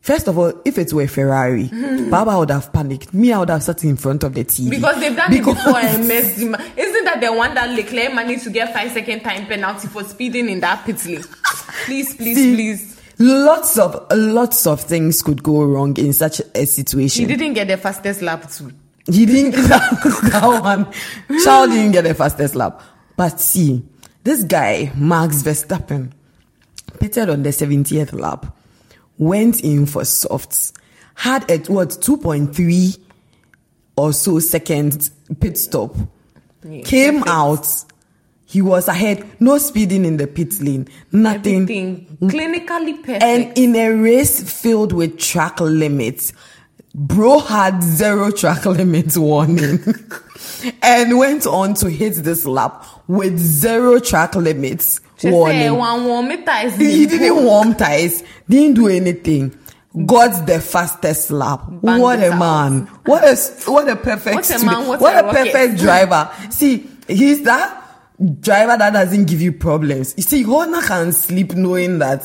[0.00, 2.08] First of all, if it were Ferrari, mm-hmm.
[2.10, 3.12] Baba would have panicked.
[3.12, 4.70] Me, I would have sat in front of the TV.
[4.70, 6.54] Because they've done Because- it before and messed him.
[6.76, 10.48] Isn't that the one that Leclerc managed to get five second time penalty for speeding
[10.48, 11.22] in that pit lane?
[11.84, 12.94] Please, please, See, please.
[13.18, 17.28] Lots of lots of things could go wrong in such a situation.
[17.28, 18.70] He didn't get the fastest lap too.
[19.10, 20.86] He didn't get that one.
[21.42, 22.80] Charles didn't get the fastest lap.
[23.16, 23.82] But see,
[24.22, 26.12] this guy, Max Verstappen,
[27.00, 28.46] pitted on the 70th lap,
[29.18, 30.72] went in for softs,
[31.14, 32.98] had a what 2.3
[33.96, 35.94] or so seconds pit stop,
[36.64, 37.66] Yeah, came out.
[38.46, 41.62] He was ahead, no speeding in the pit lane, nothing.
[41.64, 42.18] Everything.
[42.22, 43.22] Clinically perfect.
[43.22, 46.32] And in a race filled with track limits,
[46.94, 49.80] bro had zero track limits warning.
[50.82, 55.74] And went on to hit this lap with zero track limits She warning.
[55.76, 59.56] one meter is he didn't warm ties, didn't do anything.
[60.06, 61.68] Got the fastest lap.
[61.68, 62.86] What a man!
[63.04, 63.36] What a
[63.70, 66.30] what a perfect What a man, what what a a perfect driver.
[66.50, 67.84] See, he's that
[68.40, 70.14] driver that doesn't give you problems.
[70.16, 72.22] You see, Horner can sleep knowing that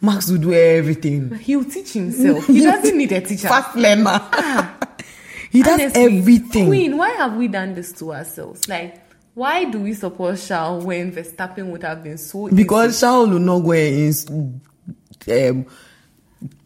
[0.00, 1.34] Max will do everything.
[1.36, 2.46] He'll teach himself.
[2.46, 3.48] He doesn't need a teacher.
[3.48, 4.18] Fast learner.
[4.32, 4.76] Ah.
[5.50, 6.66] he does Honestly, everything.
[6.66, 8.68] Queen, why have we done this to ourselves?
[8.68, 9.00] Like,
[9.34, 12.56] why do we support Charles when Verstappen would have been so easy?
[12.56, 14.60] Because Charles will not go and
[15.30, 15.66] um,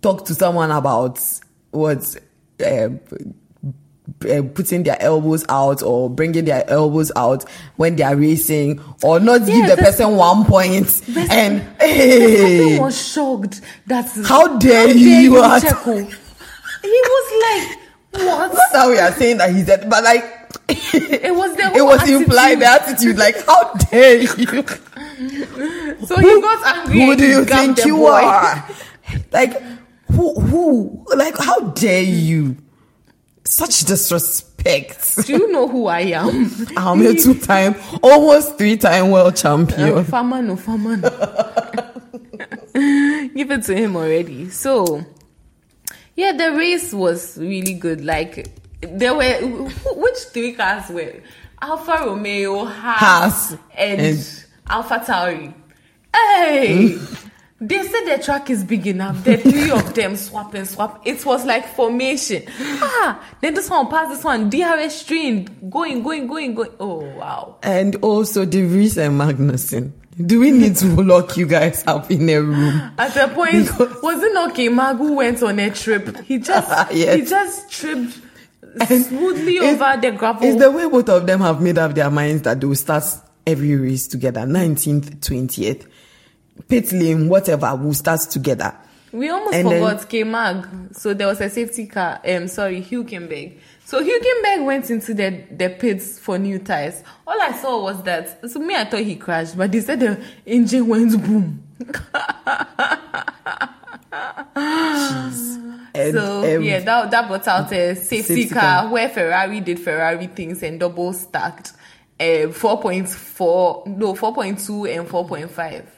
[0.02, 1.20] talk to someone about
[1.70, 2.16] what
[2.66, 3.00] um,
[4.29, 9.20] uh, putting their elbows out or bringing their elbows out when they are racing or
[9.20, 15.62] not give the person one point and hey was shocked that How dare you, Ad-
[15.62, 15.98] Checo.
[16.83, 17.79] He was like,
[18.26, 18.52] what?
[18.52, 22.09] that's how we are saying that he said but like It was the it was
[22.09, 24.27] implied the attitude like how dare you
[26.07, 27.01] So he got angry.
[27.01, 28.11] who do you think you boy.
[28.11, 28.69] are
[29.33, 29.61] like
[30.12, 32.57] who who like how dare you
[33.45, 36.51] such disrespect Do you know who I am?
[36.77, 40.05] I'm a two-time, almost three-time world Uh, champion.
[40.05, 41.09] farmer no farmer no.
[42.75, 44.51] Give it to him already.
[44.51, 45.05] So,
[46.14, 48.05] yeah, the race was really good.
[48.05, 48.49] Like
[48.81, 49.35] there were
[49.97, 51.15] which three cars were
[51.61, 55.55] Alfa Romeo, Haas, Haas, and, and- Alpha Tauri.
[56.15, 56.99] Hey.
[57.59, 59.25] They said the track is big enough.
[59.25, 61.01] The three of them swap and swap.
[61.07, 62.43] It was like formation.
[62.61, 64.51] Ah, then this one pass this one.
[64.51, 66.69] DRS stream going, going, going, going.
[66.79, 67.57] Oh wow!
[67.62, 69.93] And also De Vries and Magnussen.
[70.23, 72.93] Do we need to lock you guys up in a room?
[72.99, 76.15] At a point, Because- was it not K-Mag who went on a trip?
[76.25, 77.15] He just Yes.
[77.17, 78.19] he just tripped
[78.85, 80.47] smoothly over the gravel.
[80.47, 83.05] It's the way both of them have made up their minds that they will start
[83.47, 84.41] every race together.
[84.41, 85.87] 19th, 20th.
[86.69, 88.75] Pit lane, whatever, we'll start together.
[89.12, 90.95] We almost And forgot K-Mag.
[90.95, 92.21] So there was a safety car.
[92.27, 93.59] Um, sorry, Hülkenberg.
[93.85, 97.03] So Hülkenberg went into the, the pits for new tires.
[97.27, 98.51] All I saw was that.
[98.51, 101.62] So me, I thought he crashed, but they said the engine went boom.
[105.96, 108.92] And, so um, yeah, that that brought out a safety, Safety car, car.
[108.92, 111.72] where Ferrari did Ferrari things and double stacked.
[112.18, 115.90] Uh, four point four, no, four point two and four point five.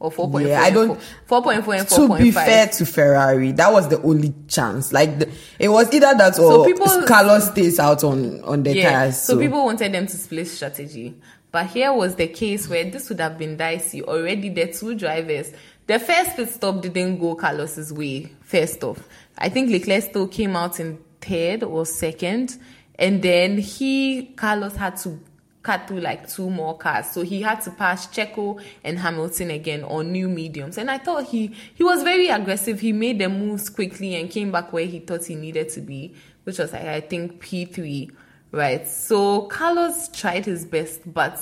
[0.00, 0.50] Or four point four.
[0.50, 3.88] Yeah, I don't- Four point four and 4.5 to be fair to Ferrari, that was
[3.88, 4.92] the only chance.
[4.94, 8.90] Like the, it was either that or people- Carlos stays out on on the Yeah.
[8.90, 9.20] tires.
[9.20, 11.14] So, people wanted them to split strategy.
[11.52, 14.02] But here was the case where this would have been dicey.
[14.02, 15.52] Already the two drivers,
[15.86, 19.00] the first pit stop didn't go Carlos's way, first off.
[19.40, 22.58] I think Leclerc still came out in third or second.
[22.98, 25.18] And then he, Carlos had to
[25.62, 27.10] cut through like two more cars.
[27.10, 30.78] So he had to pass Checo and Hamilton again on new mediums.
[30.78, 32.80] And I thought he, he was very aggressive.
[32.80, 36.14] He made the moves quickly and came back where he thought he needed to be,
[36.44, 38.10] which was like, I think P3,
[38.52, 38.86] right?
[38.88, 41.38] So Carlos tried his best, but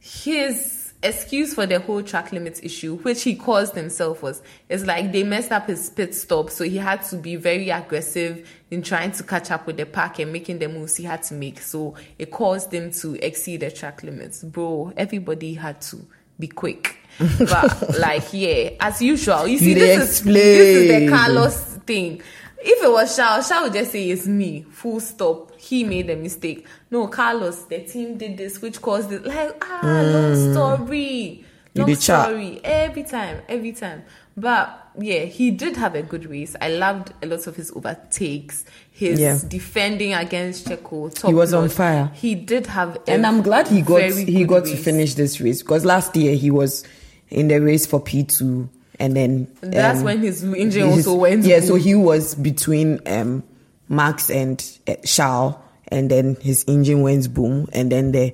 [0.00, 5.12] his excuse for the whole track limits issue, which he caused himself, was it's like
[5.12, 9.12] they messed up his pit stop, so he had to be very aggressive in trying
[9.12, 11.60] to catch up with the pack and making the moves he had to make.
[11.60, 14.42] So it caused him to exceed the track limits.
[14.42, 16.06] Bro, everybody had to
[16.38, 16.96] be quick.
[17.38, 21.08] but like yeah, as usual, you see They this is, this is the.
[21.08, 22.22] Carlos thing.
[22.62, 24.66] If it was Shao, Shao would just say it's me.
[24.70, 25.56] Full stop.
[25.58, 26.66] He made a mistake.
[26.90, 29.24] No, Carlos, the team did this, which caused it.
[29.24, 31.44] Like ah, long story,
[31.74, 32.26] long dey chat.
[32.26, 32.60] story.
[32.64, 34.04] Every time, every time.
[34.36, 36.54] But yeah, he did have a good race.
[36.60, 39.38] I loved a lot of his overtakes, his Yeah.
[39.48, 41.26] defending against Checo.
[41.26, 42.10] He was on fire.
[42.14, 45.84] He did have, and I'm glad he got he got to finish this race because
[45.84, 46.84] last year he was
[47.28, 48.68] in the race for P2
[49.00, 51.44] and then That's um, when his engine his- also went.
[51.44, 53.42] Yeah, so he was between um
[53.88, 55.56] Max and uh, Charles
[55.88, 58.32] and then his engine went boom and then the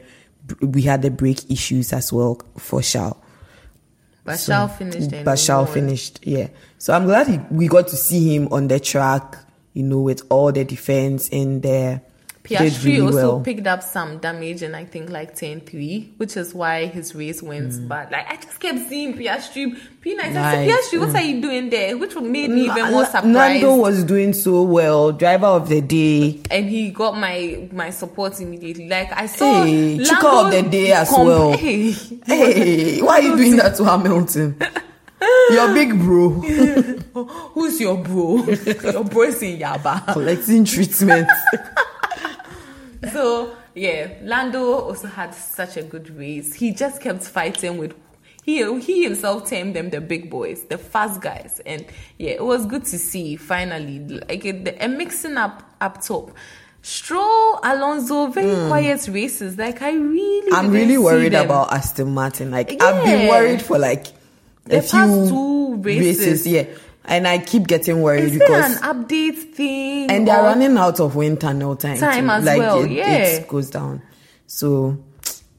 [0.61, 3.17] we had the brake issues as well for Charles.
[4.25, 5.25] But Shao finished.
[5.25, 6.49] But Charles finished, yeah.
[6.79, 9.37] So I'm glad he, we got to see him on the track,
[9.73, 12.03] you know, with all the defense in there.
[12.49, 13.41] Piastri really also well.
[13.41, 17.73] picked up some damage and I think like 10-3, which is why his race went
[17.73, 17.89] Mm.
[17.89, 18.11] bad.
[18.13, 19.77] Like I just kept seeing Piastri.
[20.05, 21.97] P9, I said, Piastri, what are you doing there?
[21.99, 23.27] Which made me even more surprised.
[23.27, 26.41] Nando was doing so well, driver of the day.
[26.51, 28.89] and he got my my support immediately.
[28.89, 31.53] Like I saw Hey, Chica of the day as comp- well.
[31.59, 31.91] Hey,
[32.25, 34.57] Hey, why are you doing that to Hamilton?
[35.51, 36.29] Your big bro
[37.55, 38.45] who's your bro?
[38.93, 40.13] your bro is in Yaba.
[40.13, 41.29] collecting treatment.
[43.13, 46.55] So yeah, Lando also had such a good race.
[46.55, 47.95] He just kept fighting with.
[48.45, 51.85] He, he himself termed them the big boys, the fast guys, and
[52.17, 56.31] yeah, it was good to see finally like a, a mixing up up top.
[56.83, 58.69] Stroll, Alonso, very hmm.
[58.69, 59.59] quiet races.
[59.59, 60.53] Like I really.
[60.53, 62.53] I'm really worried about Aston Martin.
[62.53, 64.07] Like I've been worried for like
[64.67, 66.47] The a past few two races.
[66.47, 66.67] yeah,
[67.07, 70.11] and I keep getting worried Is because an update thing?
[70.11, 71.99] and they're running out of wind tunnel time.
[71.99, 72.31] Time too.
[72.31, 73.17] as like well, it, yeah.
[73.19, 74.03] it goes down.
[74.47, 74.99] So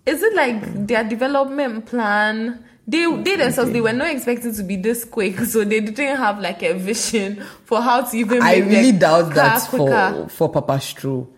[0.06, 2.64] Is it like their development plan?
[2.88, 6.40] They they themselves they were not expecting to be this quick, so they didn't have
[6.40, 8.42] like a vision for how to even.
[8.42, 10.28] I really doubt that quicker.
[10.28, 11.30] for for Papa Stroll.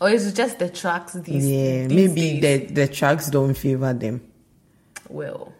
[0.00, 1.48] Or is it just the tracks these?
[1.48, 2.68] Yeah, these maybe days?
[2.68, 4.20] the the tracks don't favor them.
[5.08, 5.52] Well,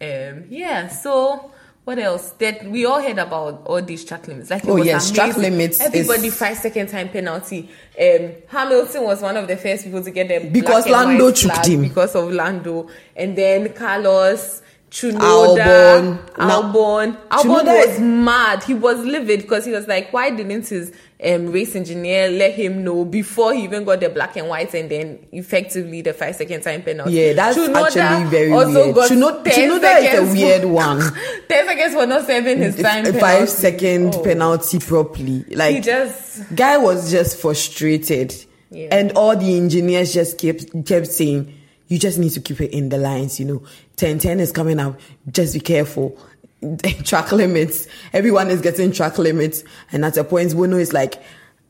[0.00, 0.88] um, yeah.
[0.88, 1.51] So
[1.84, 2.30] what else?
[2.38, 4.50] That we all heard about all these track limits.
[4.50, 7.68] Like Oh, was yes, track limits Everybody is- five second time penalty.
[8.00, 11.82] Um, Hamilton was one of the first people to get them Because Lando choked him.
[11.82, 14.62] because of Lando, and then Carlos.
[14.92, 15.16] Albon.
[15.16, 18.62] Tsunoda, Albon, Albon Tsunoda was mad.
[18.64, 20.92] He was livid because he was like, "Why didn't his
[21.24, 24.90] um, race engineer let him know before he even got the black and white and
[24.90, 28.94] then effectively the five second time penalty?" Yeah, that's Tsunoda actually very also weird.
[28.94, 31.00] got Chuno- 10 Tsunoda is a weird one.
[31.48, 33.00] 10 seconds for not serving his time.
[33.06, 33.18] a penalty.
[33.20, 34.22] five second Oh.
[34.22, 35.44] penalty properly.
[35.50, 38.34] Like He just guy was just frustrated,
[38.70, 38.88] Yeah.
[38.92, 41.52] and all the engineers just kept kept saying,
[41.88, 43.62] "You just need to keep it in the lines." You know,
[44.02, 44.98] ten ten is coming up.
[45.30, 46.18] Just be careful.
[47.04, 47.86] track limits.
[48.12, 51.22] Everyone is getting track limits, and at a point, Bono is like.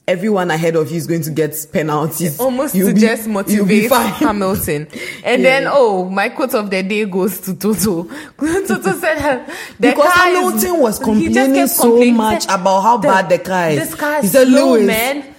[0.08, 2.40] everyone ahead of you is going to get penalties.
[2.40, 3.88] Almost You'll to be- just motivate.
[4.18, 4.88] Hamilton.
[5.24, 5.60] And Yeah.
[5.60, 8.02] then, oh, my quote of the day goes to Toto.
[8.38, 9.46] Toto said
[9.78, 12.02] the Because car is- was he complaining so complaining.
[12.08, 13.78] He much said, about how bad the car is.
[13.78, 15.34] This car He is said, slow, "Lewis, man.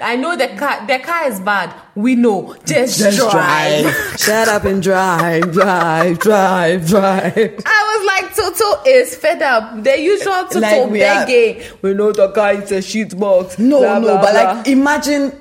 [0.00, 0.86] I know the car.
[0.86, 1.72] The car is bad.
[1.94, 2.54] We know.
[2.66, 3.82] Just, Just drive.
[3.82, 4.16] drive.
[4.20, 7.62] Shut up and drive, drive, drive, drive.
[7.64, 9.82] I was like, Toto is fed up.
[9.84, 11.62] The usual Toto Like we are- begging.
[11.82, 13.58] We know the car is a shit box.
[13.58, 14.52] No, blah, no, blah, but blah.
[14.54, 15.32] like imagine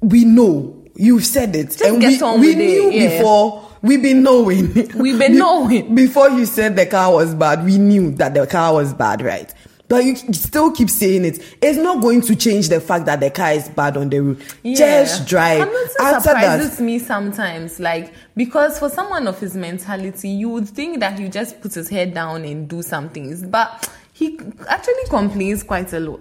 [0.00, 0.74] we know.
[0.94, 1.80] You've said it.
[1.80, 3.18] and get we, on we with it, knew yeah.
[3.18, 3.64] before.
[3.82, 4.74] We've been knowing.
[4.96, 5.94] We've been Be- knowing.
[5.94, 9.52] Before you said the car was bad, we knew that the car was bad, right?
[9.88, 11.42] But you still keep saying it.
[11.62, 14.42] It's not going to change the fact that the car is bad on the road.
[14.62, 15.60] Just drive.
[15.60, 20.68] Hamilton After surprises that, me sometimes, like because for someone of his mentality, you would
[20.68, 25.04] think that he just puts his head down and do some things, but he actually
[25.08, 26.20] complains quite a lot.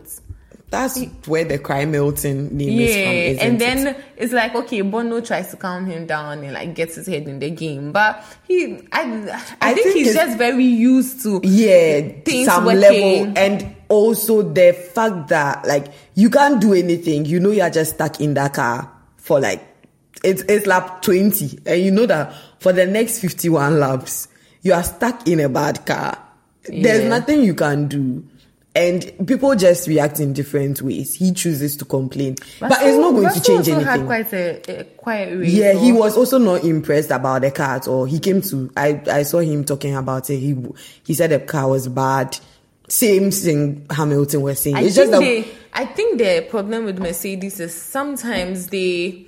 [0.70, 3.02] That's where the crime Milton name is from.
[3.02, 3.60] Yeah, and it?
[3.60, 7.28] then it's like okay, Bono tries to calm him down and like gets his head
[7.28, 11.40] in the game, but he, I, I, I think, think he's just very used to
[11.44, 12.80] yeah things some working.
[12.82, 17.96] level and also the fact that like you can't do anything you know you're just
[17.96, 19.66] stuck in that car for like
[20.24, 24.28] it's it's lap 20 and you know that for the next 51 laps
[24.62, 26.18] you are stuck in a bad car
[26.64, 28.28] there's nothing you can do
[28.78, 33.34] and people just react in different ways he chooses to complain but, it's not going
[33.34, 35.52] to change also Had anything quite a, a quiet race.
[35.54, 38.06] yeah, he was also not impressed about the car at all.
[38.06, 40.38] He came to I I saw him talking about it.
[40.38, 40.56] He
[41.04, 42.38] he said the car was bad.
[42.88, 44.76] Same thing Hamilton was saying.
[44.76, 49.27] I it's think just that they, I think the problem with Mercedes is sometimes they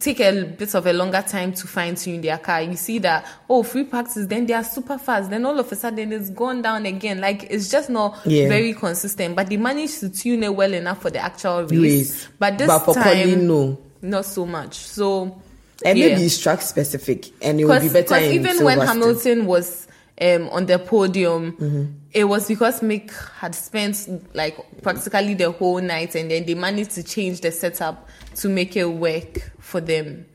[0.00, 2.62] take a bit of a longer time to fine tune their car.
[2.62, 5.74] You see that oh free practice, then they are super fast, then all of a
[5.74, 7.20] sudden it's gone down again.
[7.20, 8.48] Like it's just not Yeah.
[8.48, 9.34] very consistent.
[9.34, 12.28] But they managed to tune it well enough for the actual race.
[12.38, 13.78] But this But for time, no.
[14.00, 14.74] not so much.
[14.76, 15.36] So
[15.84, 16.08] and yeah.
[16.08, 19.87] maybe it's track specific and it would be better in even when Hamilton was
[20.20, 21.84] um, on the podium, Mm-hmm.
[22.12, 26.92] it was because Mick had spent like practically the whole night, and then they managed
[26.92, 30.26] to change the setup to make it work for them.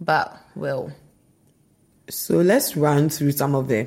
[0.00, 0.92] But well,
[2.08, 3.86] So let's run through some of the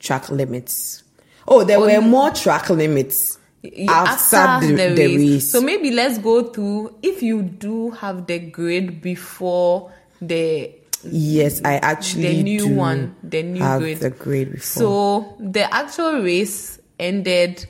[0.00, 1.02] track limits.
[1.46, 5.50] Oh, there were more track limits y- after, the, the race.
[5.52, 10.72] So maybe let's go through if you do have the grid before the
[11.06, 14.00] yes, I actually the new one, the new have grid.
[14.00, 14.60] the grade before.
[14.60, 17.66] So the actual race ended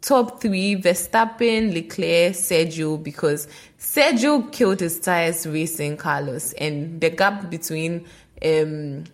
[0.00, 7.50] top three Verstappen, Leclerc, Sergio because Sergio killed his tires racing Carlos, and the gap
[7.50, 8.06] between
[8.44, 9.04] um,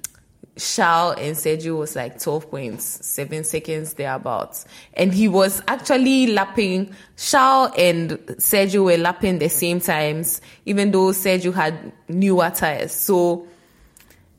[0.59, 4.65] Charles and Sergio was like 12 points, seven seconds thereabouts.
[4.95, 11.09] And he was actually lapping, Charles and Sergio were lapping the same times, even though
[11.09, 12.93] Sergio had newer tires.
[12.93, 13.47] So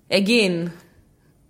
[0.10, 0.74] again,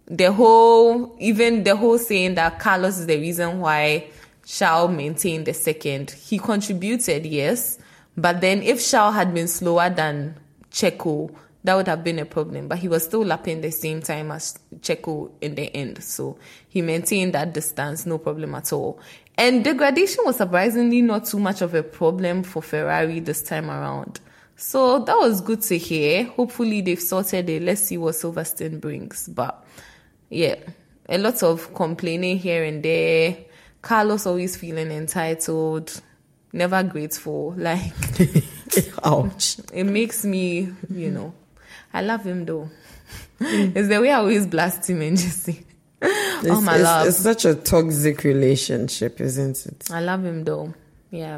[0.08, 4.08] the whole even the whole saying that Carlos is the reason why
[4.46, 6.12] Charles maintained the second.
[6.12, 7.78] He contributed, yes,
[8.18, 10.36] but then if Charles had been slower than
[10.72, 11.34] Checo,
[11.68, 12.70] that would have been a problem.
[12.70, 16.38] But he was still lapping the same time as Checo in the end, so
[16.70, 19.00] he maintained that distance, no problem at all.
[19.38, 23.70] And the degradation was surprisingly not too much of a problem for Ferrari this time
[23.70, 24.22] around.
[24.56, 26.24] So that was good to hear.
[26.24, 27.62] Hopefully they've sorted it.
[27.62, 29.28] Let's see what Silverstone brings.
[29.28, 29.64] But
[30.30, 30.56] yeah,
[31.10, 33.38] a lot of complaining here and there.
[33.82, 36.02] Carlos always feeling entitled,
[36.54, 37.54] never grateful.
[37.58, 37.92] Like
[39.04, 39.58] Ouch.
[39.74, 41.34] it makes me, you know,
[41.94, 42.70] I love him though.
[43.40, 45.64] it's the way I always blast him and just say,
[46.02, 49.90] "Oh It's, my it's- love." it's such a toxic relationship, isn't it?
[49.92, 50.74] I love him though.
[51.12, 51.38] Yeah.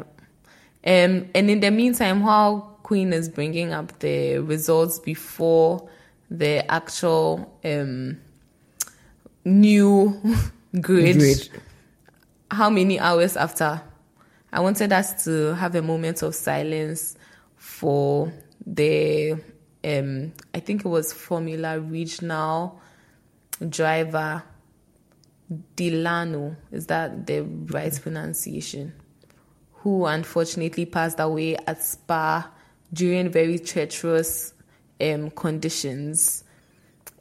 [0.84, 5.88] Um, and in the meantime, while Queen is bringing up the results before
[6.30, 8.18] the actual um,
[9.44, 10.20] new
[10.80, 11.48] grid, Grid.
[12.50, 13.80] how many hours after?
[14.52, 17.14] I wanted us to have a moment of silence
[17.56, 18.32] for
[18.66, 19.38] the,
[19.84, 22.80] um, I think it was Formula Regional
[23.68, 24.42] driver
[25.76, 26.56] Dilano.
[26.70, 28.92] Is that the right pronunciation?
[29.74, 32.50] Who unfortunately passed away at Spa
[32.92, 34.52] during very treacherous
[35.00, 36.44] um, conditions.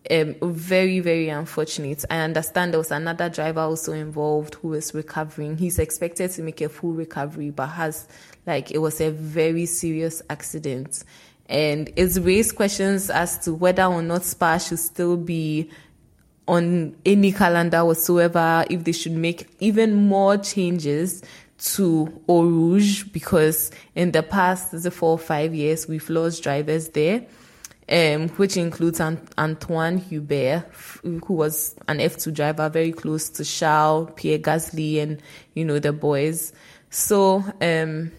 [0.10, 2.03] Um, very, very unfortunate.
[2.10, 5.57] I understand there was another driver also involved who is recovering.
[5.57, 8.07] He's expected to make a full recovery, but has
[8.47, 11.03] like it was a very serious accident.
[11.49, 15.69] And it's raised questions as to whether or not Spa should still be
[16.47, 21.23] on any calendar whatsoever, if they should make even more changes
[21.59, 22.79] to Eau
[23.11, 27.25] because in the past the four or five years we've lost drivers there.
[27.91, 30.63] Um, which includes Ant- Antoine Hubert,
[31.01, 35.19] who was an F2 driver, very close to Charles, Pierre Gasly, and
[35.55, 36.53] you know the boys.
[36.91, 38.11] So, um,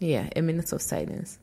[0.00, 1.38] yeah, a minute of silence.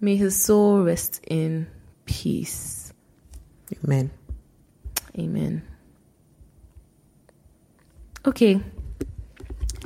[0.00, 1.66] May his soul rest in
[2.04, 2.92] peace.
[3.84, 4.10] Amen.
[5.18, 5.62] Amen.
[8.26, 8.60] Okay.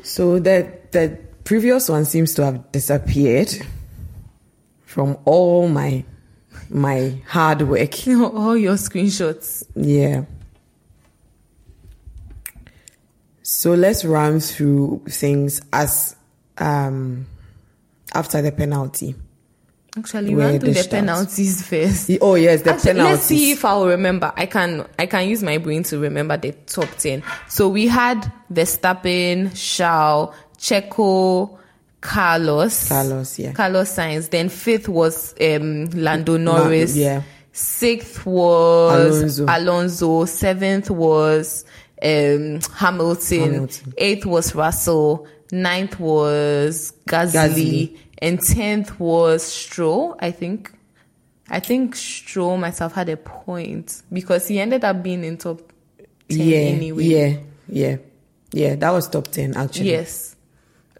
[0.02, 3.50] So the the previous one seems to have disappeared
[4.82, 6.04] from all my
[6.68, 8.06] my hard work.
[8.08, 9.64] All your screenshots.
[9.74, 10.24] Yeah.
[13.42, 16.16] So let's run through things as
[16.58, 17.26] um
[18.14, 19.14] after the penalty.
[20.00, 22.10] Actually, Where run through the penalties first.
[22.20, 23.12] Oh yes, the Actually, penalties.
[23.14, 24.32] let's see if I'll remember.
[24.36, 27.22] I can I can use my brain to remember the top ten.
[27.48, 31.58] So we had Verstappen, Charles, Checo,
[32.00, 33.52] Carlos, Carlos, yeah.
[33.52, 34.30] Carlos Sainz.
[34.30, 36.96] Then fifth was um, Lando Norris.
[36.96, 37.22] yeah.
[37.52, 39.44] Sixth was Alonso.
[39.48, 40.24] Alonso.
[40.24, 41.64] Seventh was
[42.02, 43.52] um, Hamilton.
[43.52, 43.94] Hamilton.
[43.98, 45.26] Eighth was Russell.
[45.52, 47.32] Ninth was Gasly.
[47.32, 47.98] Gasly.
[48.22, 50.72] And tenth was Stroll, I think.
[51.48, 55.60] I think Stroll myself had a point because he ended up being in top
[56.28, 57.04] 10 yeah, anyway.
[57.04, 57.36] yeah,
[57.68, 57.96] yeah,
[58.52, 58.74] yeah.
[58.76, 59.90] That was top ten actually.
[59.90, 60.36] Yes.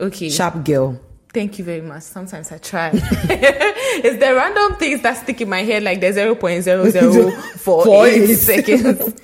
[0.01, 0.29] Okay.
[0.31, 0.99] Sharp girl.
[1.33, 2.03] Thank you very much.
[2.03, 2.91] Sometimes I try.
[2.93, 8.35] it's the random things that stick in my head like the 0.0048 eight.
[8.37, 9.15] seconds.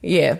[0.00, 0.38] yeah.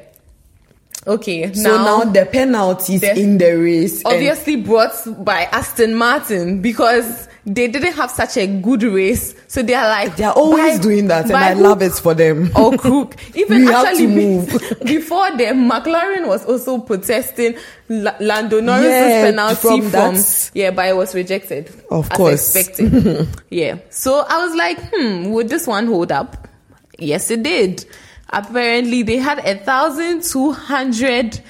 [1.06, 1.52] Okay.
[1.52, 4.02] So now, the penalties in the race.
[4.04, 4.92] obviously brought
[5.24, 9.34] by Aston Martin because they didn't have such a good race.
[9.48, 11.94] So they are like they are always by- doing that, and I love hook it
[12.00, 12.52] for them.
[12.56, 13.16] Or crook.
[13.34, 14.48] Even We have actually be- move.
[14.84, 17.56] before them, McLaren was also protesting
[17.88, 20.16] La- Lando Norris's Yeah, penalty from from,
[20.54, 21.68] yeah, but it was rejected.
[21.90, 22.54] Of course.
[22.54, 23.26] expected.
[23.50, 23.78] yeah.
[23.90, 26.46] So I was like, hmm, would this one hold up?
[26.96, 27.84] Yes, it did.
[28.32, 31.40] Apparently, they had a thousand two hundred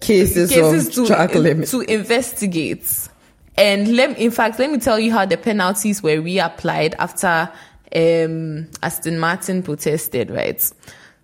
[0.00, 1.68] cases, cases of to track limit.
[1.68, 3.08] to investigate.
[3.56, 7.50] And let in fact, let me tell you how the penalties were reapplied after
[7.94, 10.30] um, Aston Martin protested.
[10.30, 10.62] Right,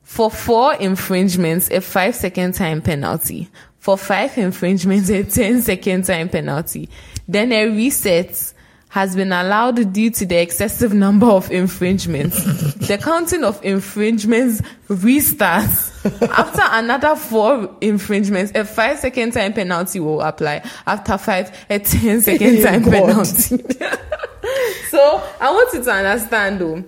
[0.02, 3.50] for four infringements, a five second time penalty.
[3.78, 6.88] For five infringements, a 10 second time penalty.
[7.28, 8.52] Then a reset
[8.96, 12.42] has been allowed due to the excessive number of infringements.
[12.88, 15.92] the counting of infringements restarts.
[16.30, 20.62] After another four infringements, a five second time penalty will apply.
[20.86, 22.92] After five, a 10 second oh time God.
[22.92, 23.56] penalty.
[24.88, 26.82] so I want you to understand though.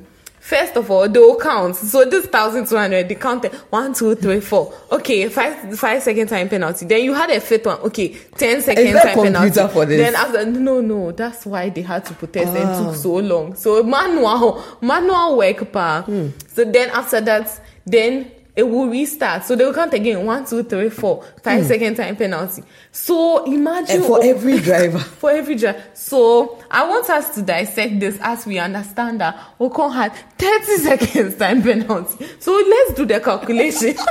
[0.49, 1.77] First of all, they will count.
[1.77, 4.73] So this thousand two hundred, they counted one, two, three, four.
[4.91, 6.87] Okay, five five second time penalty.
[6.87, 7.79] Then you had a fifth one.
[7.81, 9.69] Okay, ten second Is time penalty.
[9.75, 10.01] for this?
[10.01, 12.83] Then after no, no, that's why they had to protest and Ah.
[12.87, 13.55] took so long.
[13.57, 16.03] So manual manual work pa.
[16.07, 16.29] Hmm.
[16.55, 19.45] So then after that, then it will restart.
[19.45, 20.27] So they will count again.
[20.27, 21.25] One, two, three, four.
[21.45, 21.69] Five hmm.
[21.69, 22.65] second time penalty.
[22.91, 23.99] So imagine.
[23.99, 24.99] And for every driver.
[24.99, 25.81] for every driver.
[25.95, 31.37] So I want us to dissect this as we understand that Ocon had 30 seconds
[31.37, 32.27] time penalty.
[32.41, 33.95] So let's do the calculation.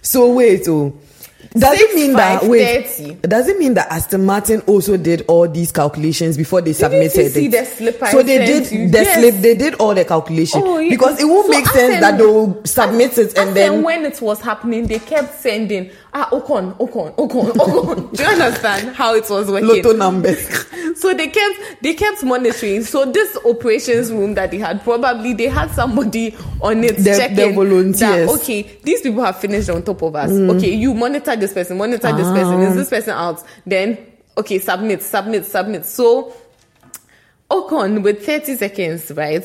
[0.00, 0.98] So wait, oh,
[1.52, 2.86] does it mean that wait?
[2.88, 3.14] 30.
[3.22, 7.28] Does it mean that Aston Martin also did all these calculations before they submitted you
[7.30, 7.50] see it?
[7.52, 8.88] the slip I so they sent did you?
[8.90, 9.18] the Yes.
[9.18, 9.34] slip.
[9.42, 10.90] They did all the calculations Oh, yeah.
[10.90, 14.20] because it won't So make sense that they will submit it and then when it
[14.20, 18.16] was happening, they kept sending ah Ocon, Ocon, Ocon, Ocon.
[18.16, 19.68] Do you understand how it was working?
[19.68, 20.66] lotto numbers.
[20.96, 22.82] So they kept they kept monitoring.
[22.82, 27.36] So this operations room that they had, probably they had somebody on it The- checking
[27.36, 27.98] the volunteers.
[27.98, 30.30] that okay, these people have finished on top of us.
[30.30, 32.60] Okay, you monitor this person, monitor this person.
[32.62, 33.44] Is this person out?
[33.64, 33.98] Then
[34.36, 35.84] okay, submit, submit, submit.
[35.86, 36.32] So
[37.50, 39.44] Ocon with 30 seconds, right?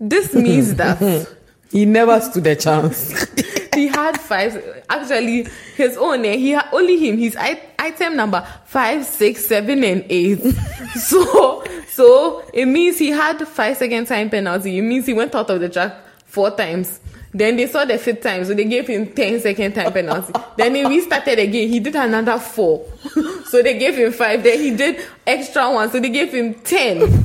[0.00, 0.98] This means that
[1.70, 3.28] he never stood a chance.
[3.74, 4.82] he had five.
[4.88, 5.46] Actually,
[5.76, 6.24] his own.
[6.24, 7.18] eh, He only him.
[7.18, 10.40] His item number five, six, seven, and eight.
[10.96, 14.78] so, so it means he had five second time penalty.
[14.78, 15.94] It means he went out of the track
[16.26, 17.00] four times.
[17.38, 20.32] Then they saw the fifth time, so they gave him 10 second time penalty.
[20.56, 21.68] then he restarted again.
[21.68, 22.84] He did another four.
[23.46, 24.42] so they gave him five.
[24.42, 27.24] Then he did extra one, so they gave him 10.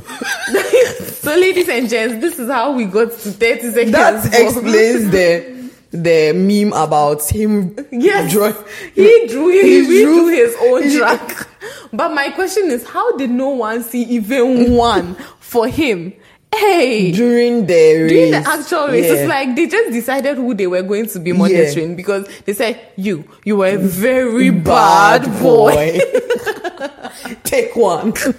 [1.04, 3.92] so ladies and gents, this is how we got to 30 seconds.
[3.92, 5.54] that explains the
[5.90, 7.74] the meme about him.
[7.90, 8.54] Yes, drawing-
[8.94, 9.48] he drew.
[9.48, 11.48] He, he drew his own track.
[11.92, 16.12] But my question is, how did no one see even one for him?
[16.58, 18.10] Hey, during the race.
[18.10, 19.12] during the actual race, Yeah.
[19.14, 22.80] it's like they just decided who they were going to be monitoring because they said
[22.96, 25.98] you, you were a very bad, boy.
[27.44, 28.14] Take one.
[28.16, 28.32] So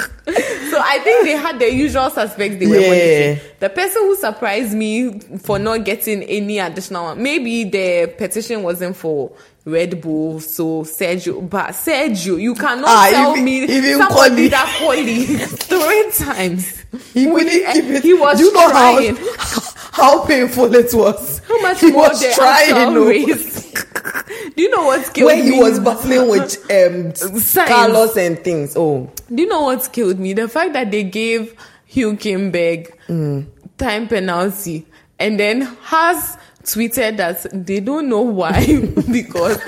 [0.81, 2.87] I think they had the usual suspects they were Yeah.
[2.89, 3.39] monitoring.
[3.59, 8.95] The person who surprised me for not getting any additional one, maybe the petition wasn't
[8.97, 9.31] for
[9.65, 14.47] Red Bull, so Sergio, but Sergio, you cannot Ah, tell even- me even somebody Collie.
[14.49, 15.25] that Collie
[15.65, 16.83] three times.
[17.13, 18.03] He couldn't it.
[18.03, 19.15] He was Do you know how, trying.
[19.91, 21.39] how painful it was?
[21.47, 22.93] How much he was trying.
[22.93, 25.41] Do you know what killed me?
[25.41, 27.65] When he was battling with um.
[27.67, 28.77] Carlos and things.
[28.77, 30.33] Oh, Do you know what killed me?
[30.33, 31.55] The fact that they gave
[31.91, 33.45] Hulkenberg Mm.
[33.77, 34.85] time penalty
[35.19, 38.65] and then has tweeted that they don't know why
[39.11, 39.59] because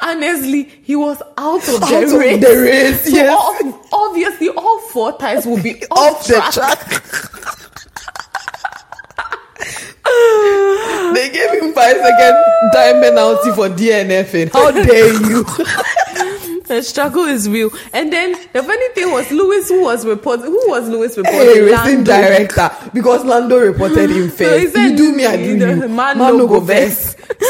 [0.00, 2.40] honestly he was out of the Out of race.
[2.44, 3.62] the race, So yes.
[3.64, 6.52] ob- obviously all four ties will be off, off the track.
[6.52, 7.02] track.
[11.14, 12.36] they gave him five second
[12.74, 14.52] time penalty for DNFing.
[14.52, 15.44] How dare you?
[16.72, 17.70] The struggle is real.
[17.92, 21.40] And then the funny thing was Lewis who was reporting who was Lewis reporting?
[21.40, 24.74] hey, racing director, because Lando reported him So he first.
[24.74, 25.58] said, you do me, I do you.
[25.88, 26.66] man Man no go go.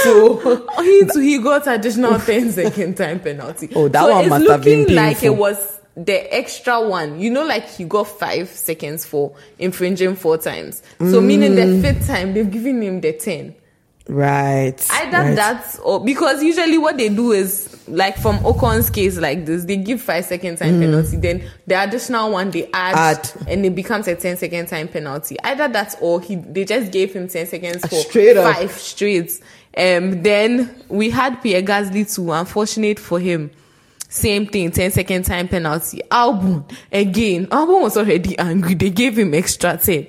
[0.02, 3.68] So he too, he got additional 10 second time penalty.
[3.76, 7.20] Oh, that so one must have been looking like it was the extra one.
[7.20, 10.82] You know, like he got five seconds for infringing four times.
[10.98, 11.82] So meaning the Mm.
[11.82, 13.54] fifth time they've given him the 10.
[14.12, 15.36] Right, Either right.
[15.36, 19.76] that or because usually what they do is like from Ocon's case like this, they
[19.76, 23.42] give five second time penalty, then the additional one they add, Mm.
[23.42, 23.48] Add.
[23.48, 25.36] and it becomes a 10 second time penalty.
[25.42, 28.54] Either that or he they just gave him 10 seconds for Straight up.
[28.56, 29.32] five straight.
[29.76, 33.50] Um then we had Pierre Gasly too, unfortunate for him.
[34.08, 36.02] Same thing, 10 second time penalty.
[36.10, 38.74] Albon, again, Albon was already angry.
[38.74, 40.06] They gave him extra 10.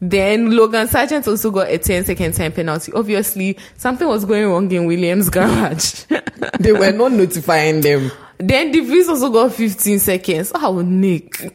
[0.00, 2.92] Then Logan Sargeant also got a 10 second time penalty.
[2.92, 6.04] Obviously, something was going wrong in Williams' garage.
[6.60, 8.10] they were not notifying them.
[8.38, 10.52] De Vries also got 15 seconds.
[10.54, 11.52] Oh, Nyck.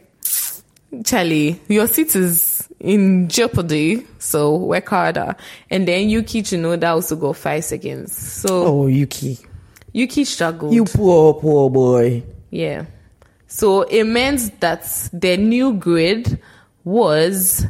[1.06, 5.36] Charlie, your seat is in jeopardy, so work harder.
[5.70, 8.16] And then Yuki Tsunoda also got 5 seconds.
[8.16, 9.40] So Oh, Yuki,
[9.94, 10.74] Yuki struggled.
[10.74, 12.24] you poor poor boy.
[12.52, 12.86] Yeah.
[13.48, 14.84] So it meant that
[15.14, 16.40] the new grid
[16.84, 17.66] was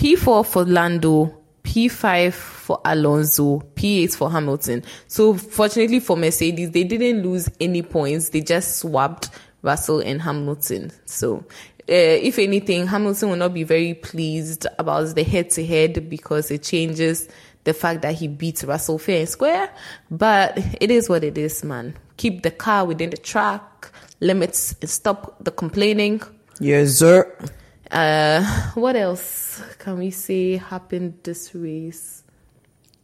[0.00, 1.26] P4 for Lando,
[1.62, 4.82] P5 for Alonso, P8 for Hamilton.
[5.08, 8.30] So fortunately for Mercedes, they didn't lose any points.
[8.30, 9.28] They just swapped
[9.60, 10.90] Russell and Hamilton.
[11.04, 11.44] So
[11.80, 16.50] uh, if anything, Hamilton will not be very pleased about the head to head because
[16.50, 17.28] it changes
[17.64, 19.70] the fact that he beats Russell fair and square.
[20.10, 21.94] But it is what it is, man.
[22.16, 26.22] Keep the car within the track limits and stop the complaining.
[26.58, 27.36] Yes, sir.
[27.90, 32.22] Uh, what else can we say happened this race?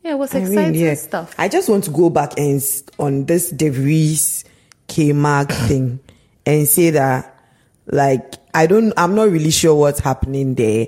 [0.05, 0.95] Yeah, it was I exciting mean, yeah.
[0.95, 1.35] stuff.
[1.37, 2.63] I just want to go back and
[2.99, 4.45] on this De Vries
[4.87, 5.99] K-Mag thing
[6.45, 7.43] and say that,
[7.87, 10.87] like, I don't, I'm not really sure what's happening there.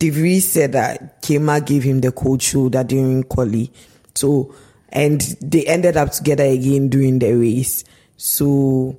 [0.00, 3.70] De Vries said that K-Mag gave him the cold shoulder during quali.
[4.16, 4.52] So,
[4.88, 7.84] and they ended up together again during the race.
[8.16, 8.98] So,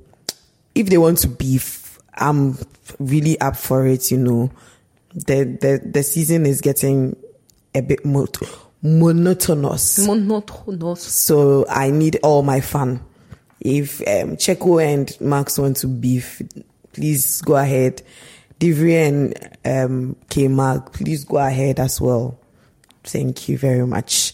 [0.74, 1.81] if they want to beef,
[2.22, 2.58] I'm
[3.00, 4.52] really up for it, you know.
[5.14, 7.18] The, the, the season is getting
[7.76, 8.28] a bit mo-
[8.82, 10.06] monotonous.
[10.06, 11.02] Monotonous.
[11.02, 13.04] So I need all my fun.
[13.60, 16.42] If um, Checo and Max want to beef,
[16.94, 18.02] please go ahead.
[18.60, 22.40] De Vries and um, K-Mag, please go ahead as well.
[23.04, 24.34] Thank you very much.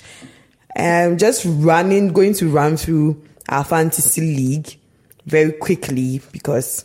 [0.76, 4.78] Um, just running, going to run through our fantasy league
[5.26, 6.84] very quickly because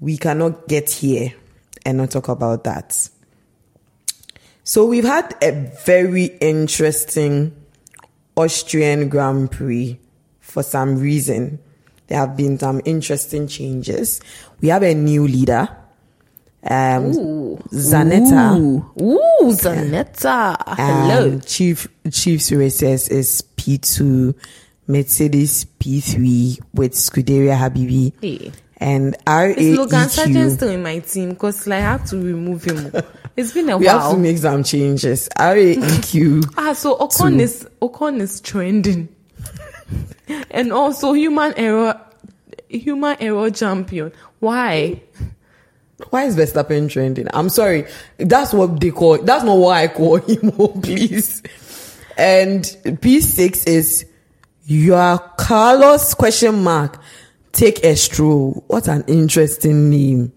[0.00, 1.32] we cannot get here
[1.84, 3.08] and not talk about that.
[4.64, 5.52] So we've had a
[5.84, 7.54] very interesting
[8.36, 9.98] Austrian Grand Prix
[10.40, 11.58] for some reason.
[12.08, 14.20] There have been some interesting changes.
[14.60, 15.68] We have a new leader,
[16.62, 17.12] um,
[17.72, 18.56] Zanetta.
[18.58, 20.56] Ooh, Ooh Zanetta.
[20.76, 21.32] Hello.
[21.32, 24.34] Um, Chief Chiefs races is P2,
[24.88, 28.52] Mercedes P3 with Scuderia Habibi, Hey.
[28.78, 31.30] And Is Logan Sargeant still in my team?
[31.30, 32.92] Because like, I have to remove him.
[33.36, 33.78] It's been a while.
[33.78, 35.28] We have to make some changes.
[35.38, 36.44] RAEQ.
[36.58, 37.40] Ah, so Ocon Two.
[37.40, 39.08] is Ocon is trending,
[40.50, 42.00] and also human error,
[42.68, 44.12] human error champion.
[44.40, 45.02] Why?
[46.10, 47.28] Why is Verstappen trending?
[47.32, 47.86] I'm sorry.
[48.18, 49.18] That's what they call.
[49.18, 50.52] That's not why I call him.
[50.58, 51.42] Oh, please.
[52.18, 54.06] And P6 is
[54.66, 56.98] your Carlos question mark.
[57.56, 58.64] Take a stroll.
[58.66, 60.32] What an interesting name.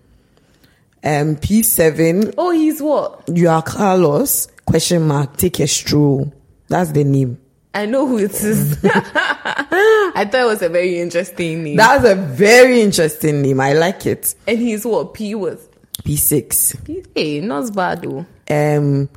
[1.04, 3.24] Um, P7, Oh, he's what?
[3.34, 5.36] you are Carlos question mark.
[5.36, 6.32] Take a stroll.
[6.70, 7.38] That's the name.
[7.74, 8.78] I know who it is.
[8.84, 11.76] I thought it was a very interesting name.
[11.78, 13.60] That's a very interesting name.
[13.60, 14.34] I like it.
[14.48, 15.14] and he's what?
[15.14, 15.68] P was.
[16.04, 16.86] P6.
[16.86, 18.26] P- Hey, not bad though.
[18.50, 19.10] Um,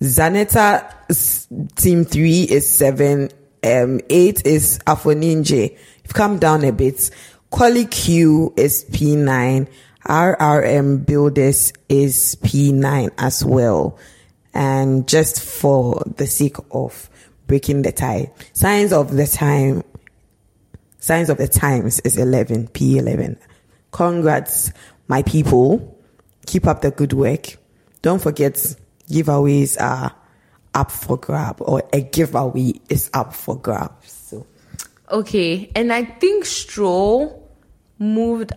[0.00, 3.30] Zanetta s- team three is seven.
[3.64, 5.70] Um, eight is Afoninje.
[6.04, 7.10] You've come down a bit.
[7.50, 9.68] Quali Q is P9.
[10.06, 13.98] RRM Builders is P9 as well.
[14.54, 17.08] And just for the sake of
[17.46, 19.82] breaking the tie, signs of the time,
[20.98, 23.38] signs of the times is 11, P11.
[23.92, 24.72] Congrats,
[25.06, 25.96] my people.
[26.46, 27.56] Keep up the good work.
[28.02, 28.54] Don't forget,
[29.10, 30.14] giveaways are
[30.74, 34.12] up for grab, or a giveaway is up for grabs.
[34.12, 34.46] So,
[35.10, 37.37] Okay, and I think Stroll
[37.98, 38.52] moved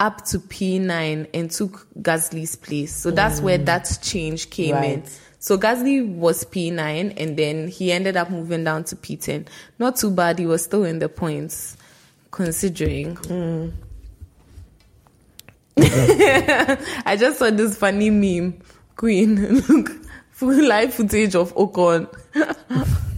[0.00, 2.94] up to P9 and took Gasly's place.
[2.94, 3.66] So that's where mm.
[3.66, 5.04] that change came in.
[5.38, 9.46] So Gasly was P9 and then he ended up moving down to P10.
[9.78, 11.76] Not too bad, he was still in the points
[12.30, 13.16] considering.
[13.16, 13.72] Mm.
[17.06, 18.60] I just saw this funny meme.
[18.96, 19.90] Queen, look,
[20.30, 22.06] full live footage of Ocon.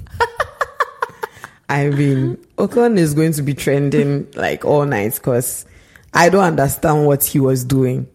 [1.72, 5.64] I mean, Ocon is going to be trending like all night because
[6.12, 8.06] I don't understand what he was doing.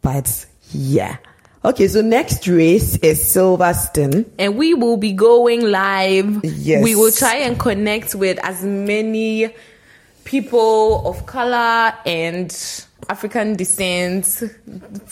[0.00, 1.18] But yeah.
[1.64, 4.28] Okay, so next race is Silverstone.
[4.40, 6.40] and we will be going live.
[6.44, 6.82] Yes.
[6.82, 9.54] We will try and connect with as many
[10.24, 12.50] people of color and
[13.08, 14.42] African descent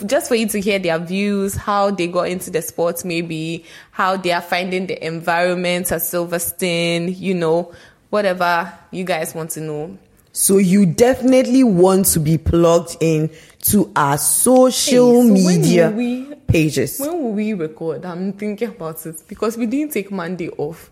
[0.07, 4.17] just for you to hear their views, how they got into the sports, maybe how
[4.17, 7.73] they are finding the environment at Silverstone, you know,
[8.11, 9.99] whatever you guys want to know.
[10.33, 13.31] So you definitely want to be plugged in
[13.65, 16.99] to our social Hey, so media we- pages.
[16.99, 18.05] When will we record?
[18.05, 20.91] I'm thinking about it because we didn't take Monday off.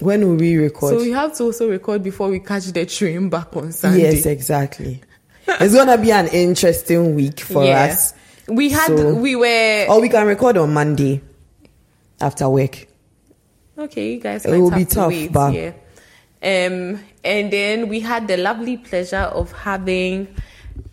[0.00, 0.94] When will we record?
[0.94, 4.00] So we have to also record before we catch the train back on Sunday.
[4.14, 5.00] Yes, exactly.
[5.60, 7.84] it's gonna be an interesting week for Yeah.
[7.92, 8.14] us.
[8.48, 11.20] We had So- we were Or we can record on Monday
[12.20, 12.86] after work.
[13.78, 14.12] okay.
[14.14, 15.72] You guys, It will be to tough, wait, but- yeah.
[16.44, 20.26] Um, and then we had the lovely pleasure of having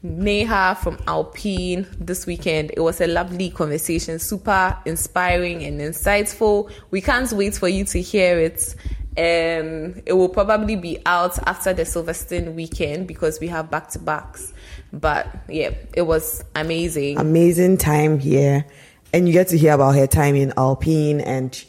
[0.03, 2.71] Neha from Alpine this weekend.
[2.77, 6.69] It was a lovely conversation, super inspiring and insightful.
[6.91, 8.75] We can't wait for you to hear it.
[9.19, 13.99] Um, it will probably be out after the Silverstone weekend because we have back to
[13.99, 14.53] backs.
[14.93, 17.17] But yeah, it was amazing.
[17.17, 18.65] Amazing time here.
[19.11, 21.61] And you get to hear about her time in Alpine and,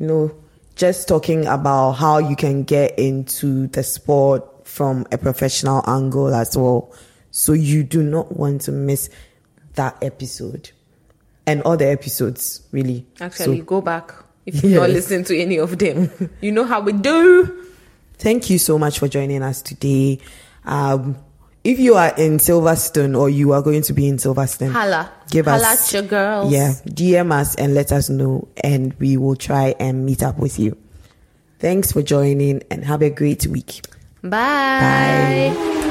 [0.00, 0.34] you know,
[0.74, 6.56] just talking about how you can get into the sport from a professional angle as
[6.56, 6.92] well.
[7.30, 9.08] So you do not want to miss
[9.74, 10.72] that episode
[11.46, 13.06] and all the episodes, really.
[13.20, 14.12] Actually, So go back
[14.48, 14.96] if you've not Yes.
[14.96, 16.10] listened to any of them.
[16.40, 17.64] you know how we do.
[18.18, 20.18] Thank you so much for joining us today.
[20.64, 21.16] Um,
[21.64, 25.10] if you are in Silverstone or you are going to be in Silverstone, Holla.
[25.30, 26.52] give Holla us your girls.
[26.52, 30.58] Yeah, DM us and let us know, and we will try and meet up with
[30.58, 30.76] you.
[31.58, 33.84] Thanks for joining, and have a great week.
[34.22, 35.84] Bye.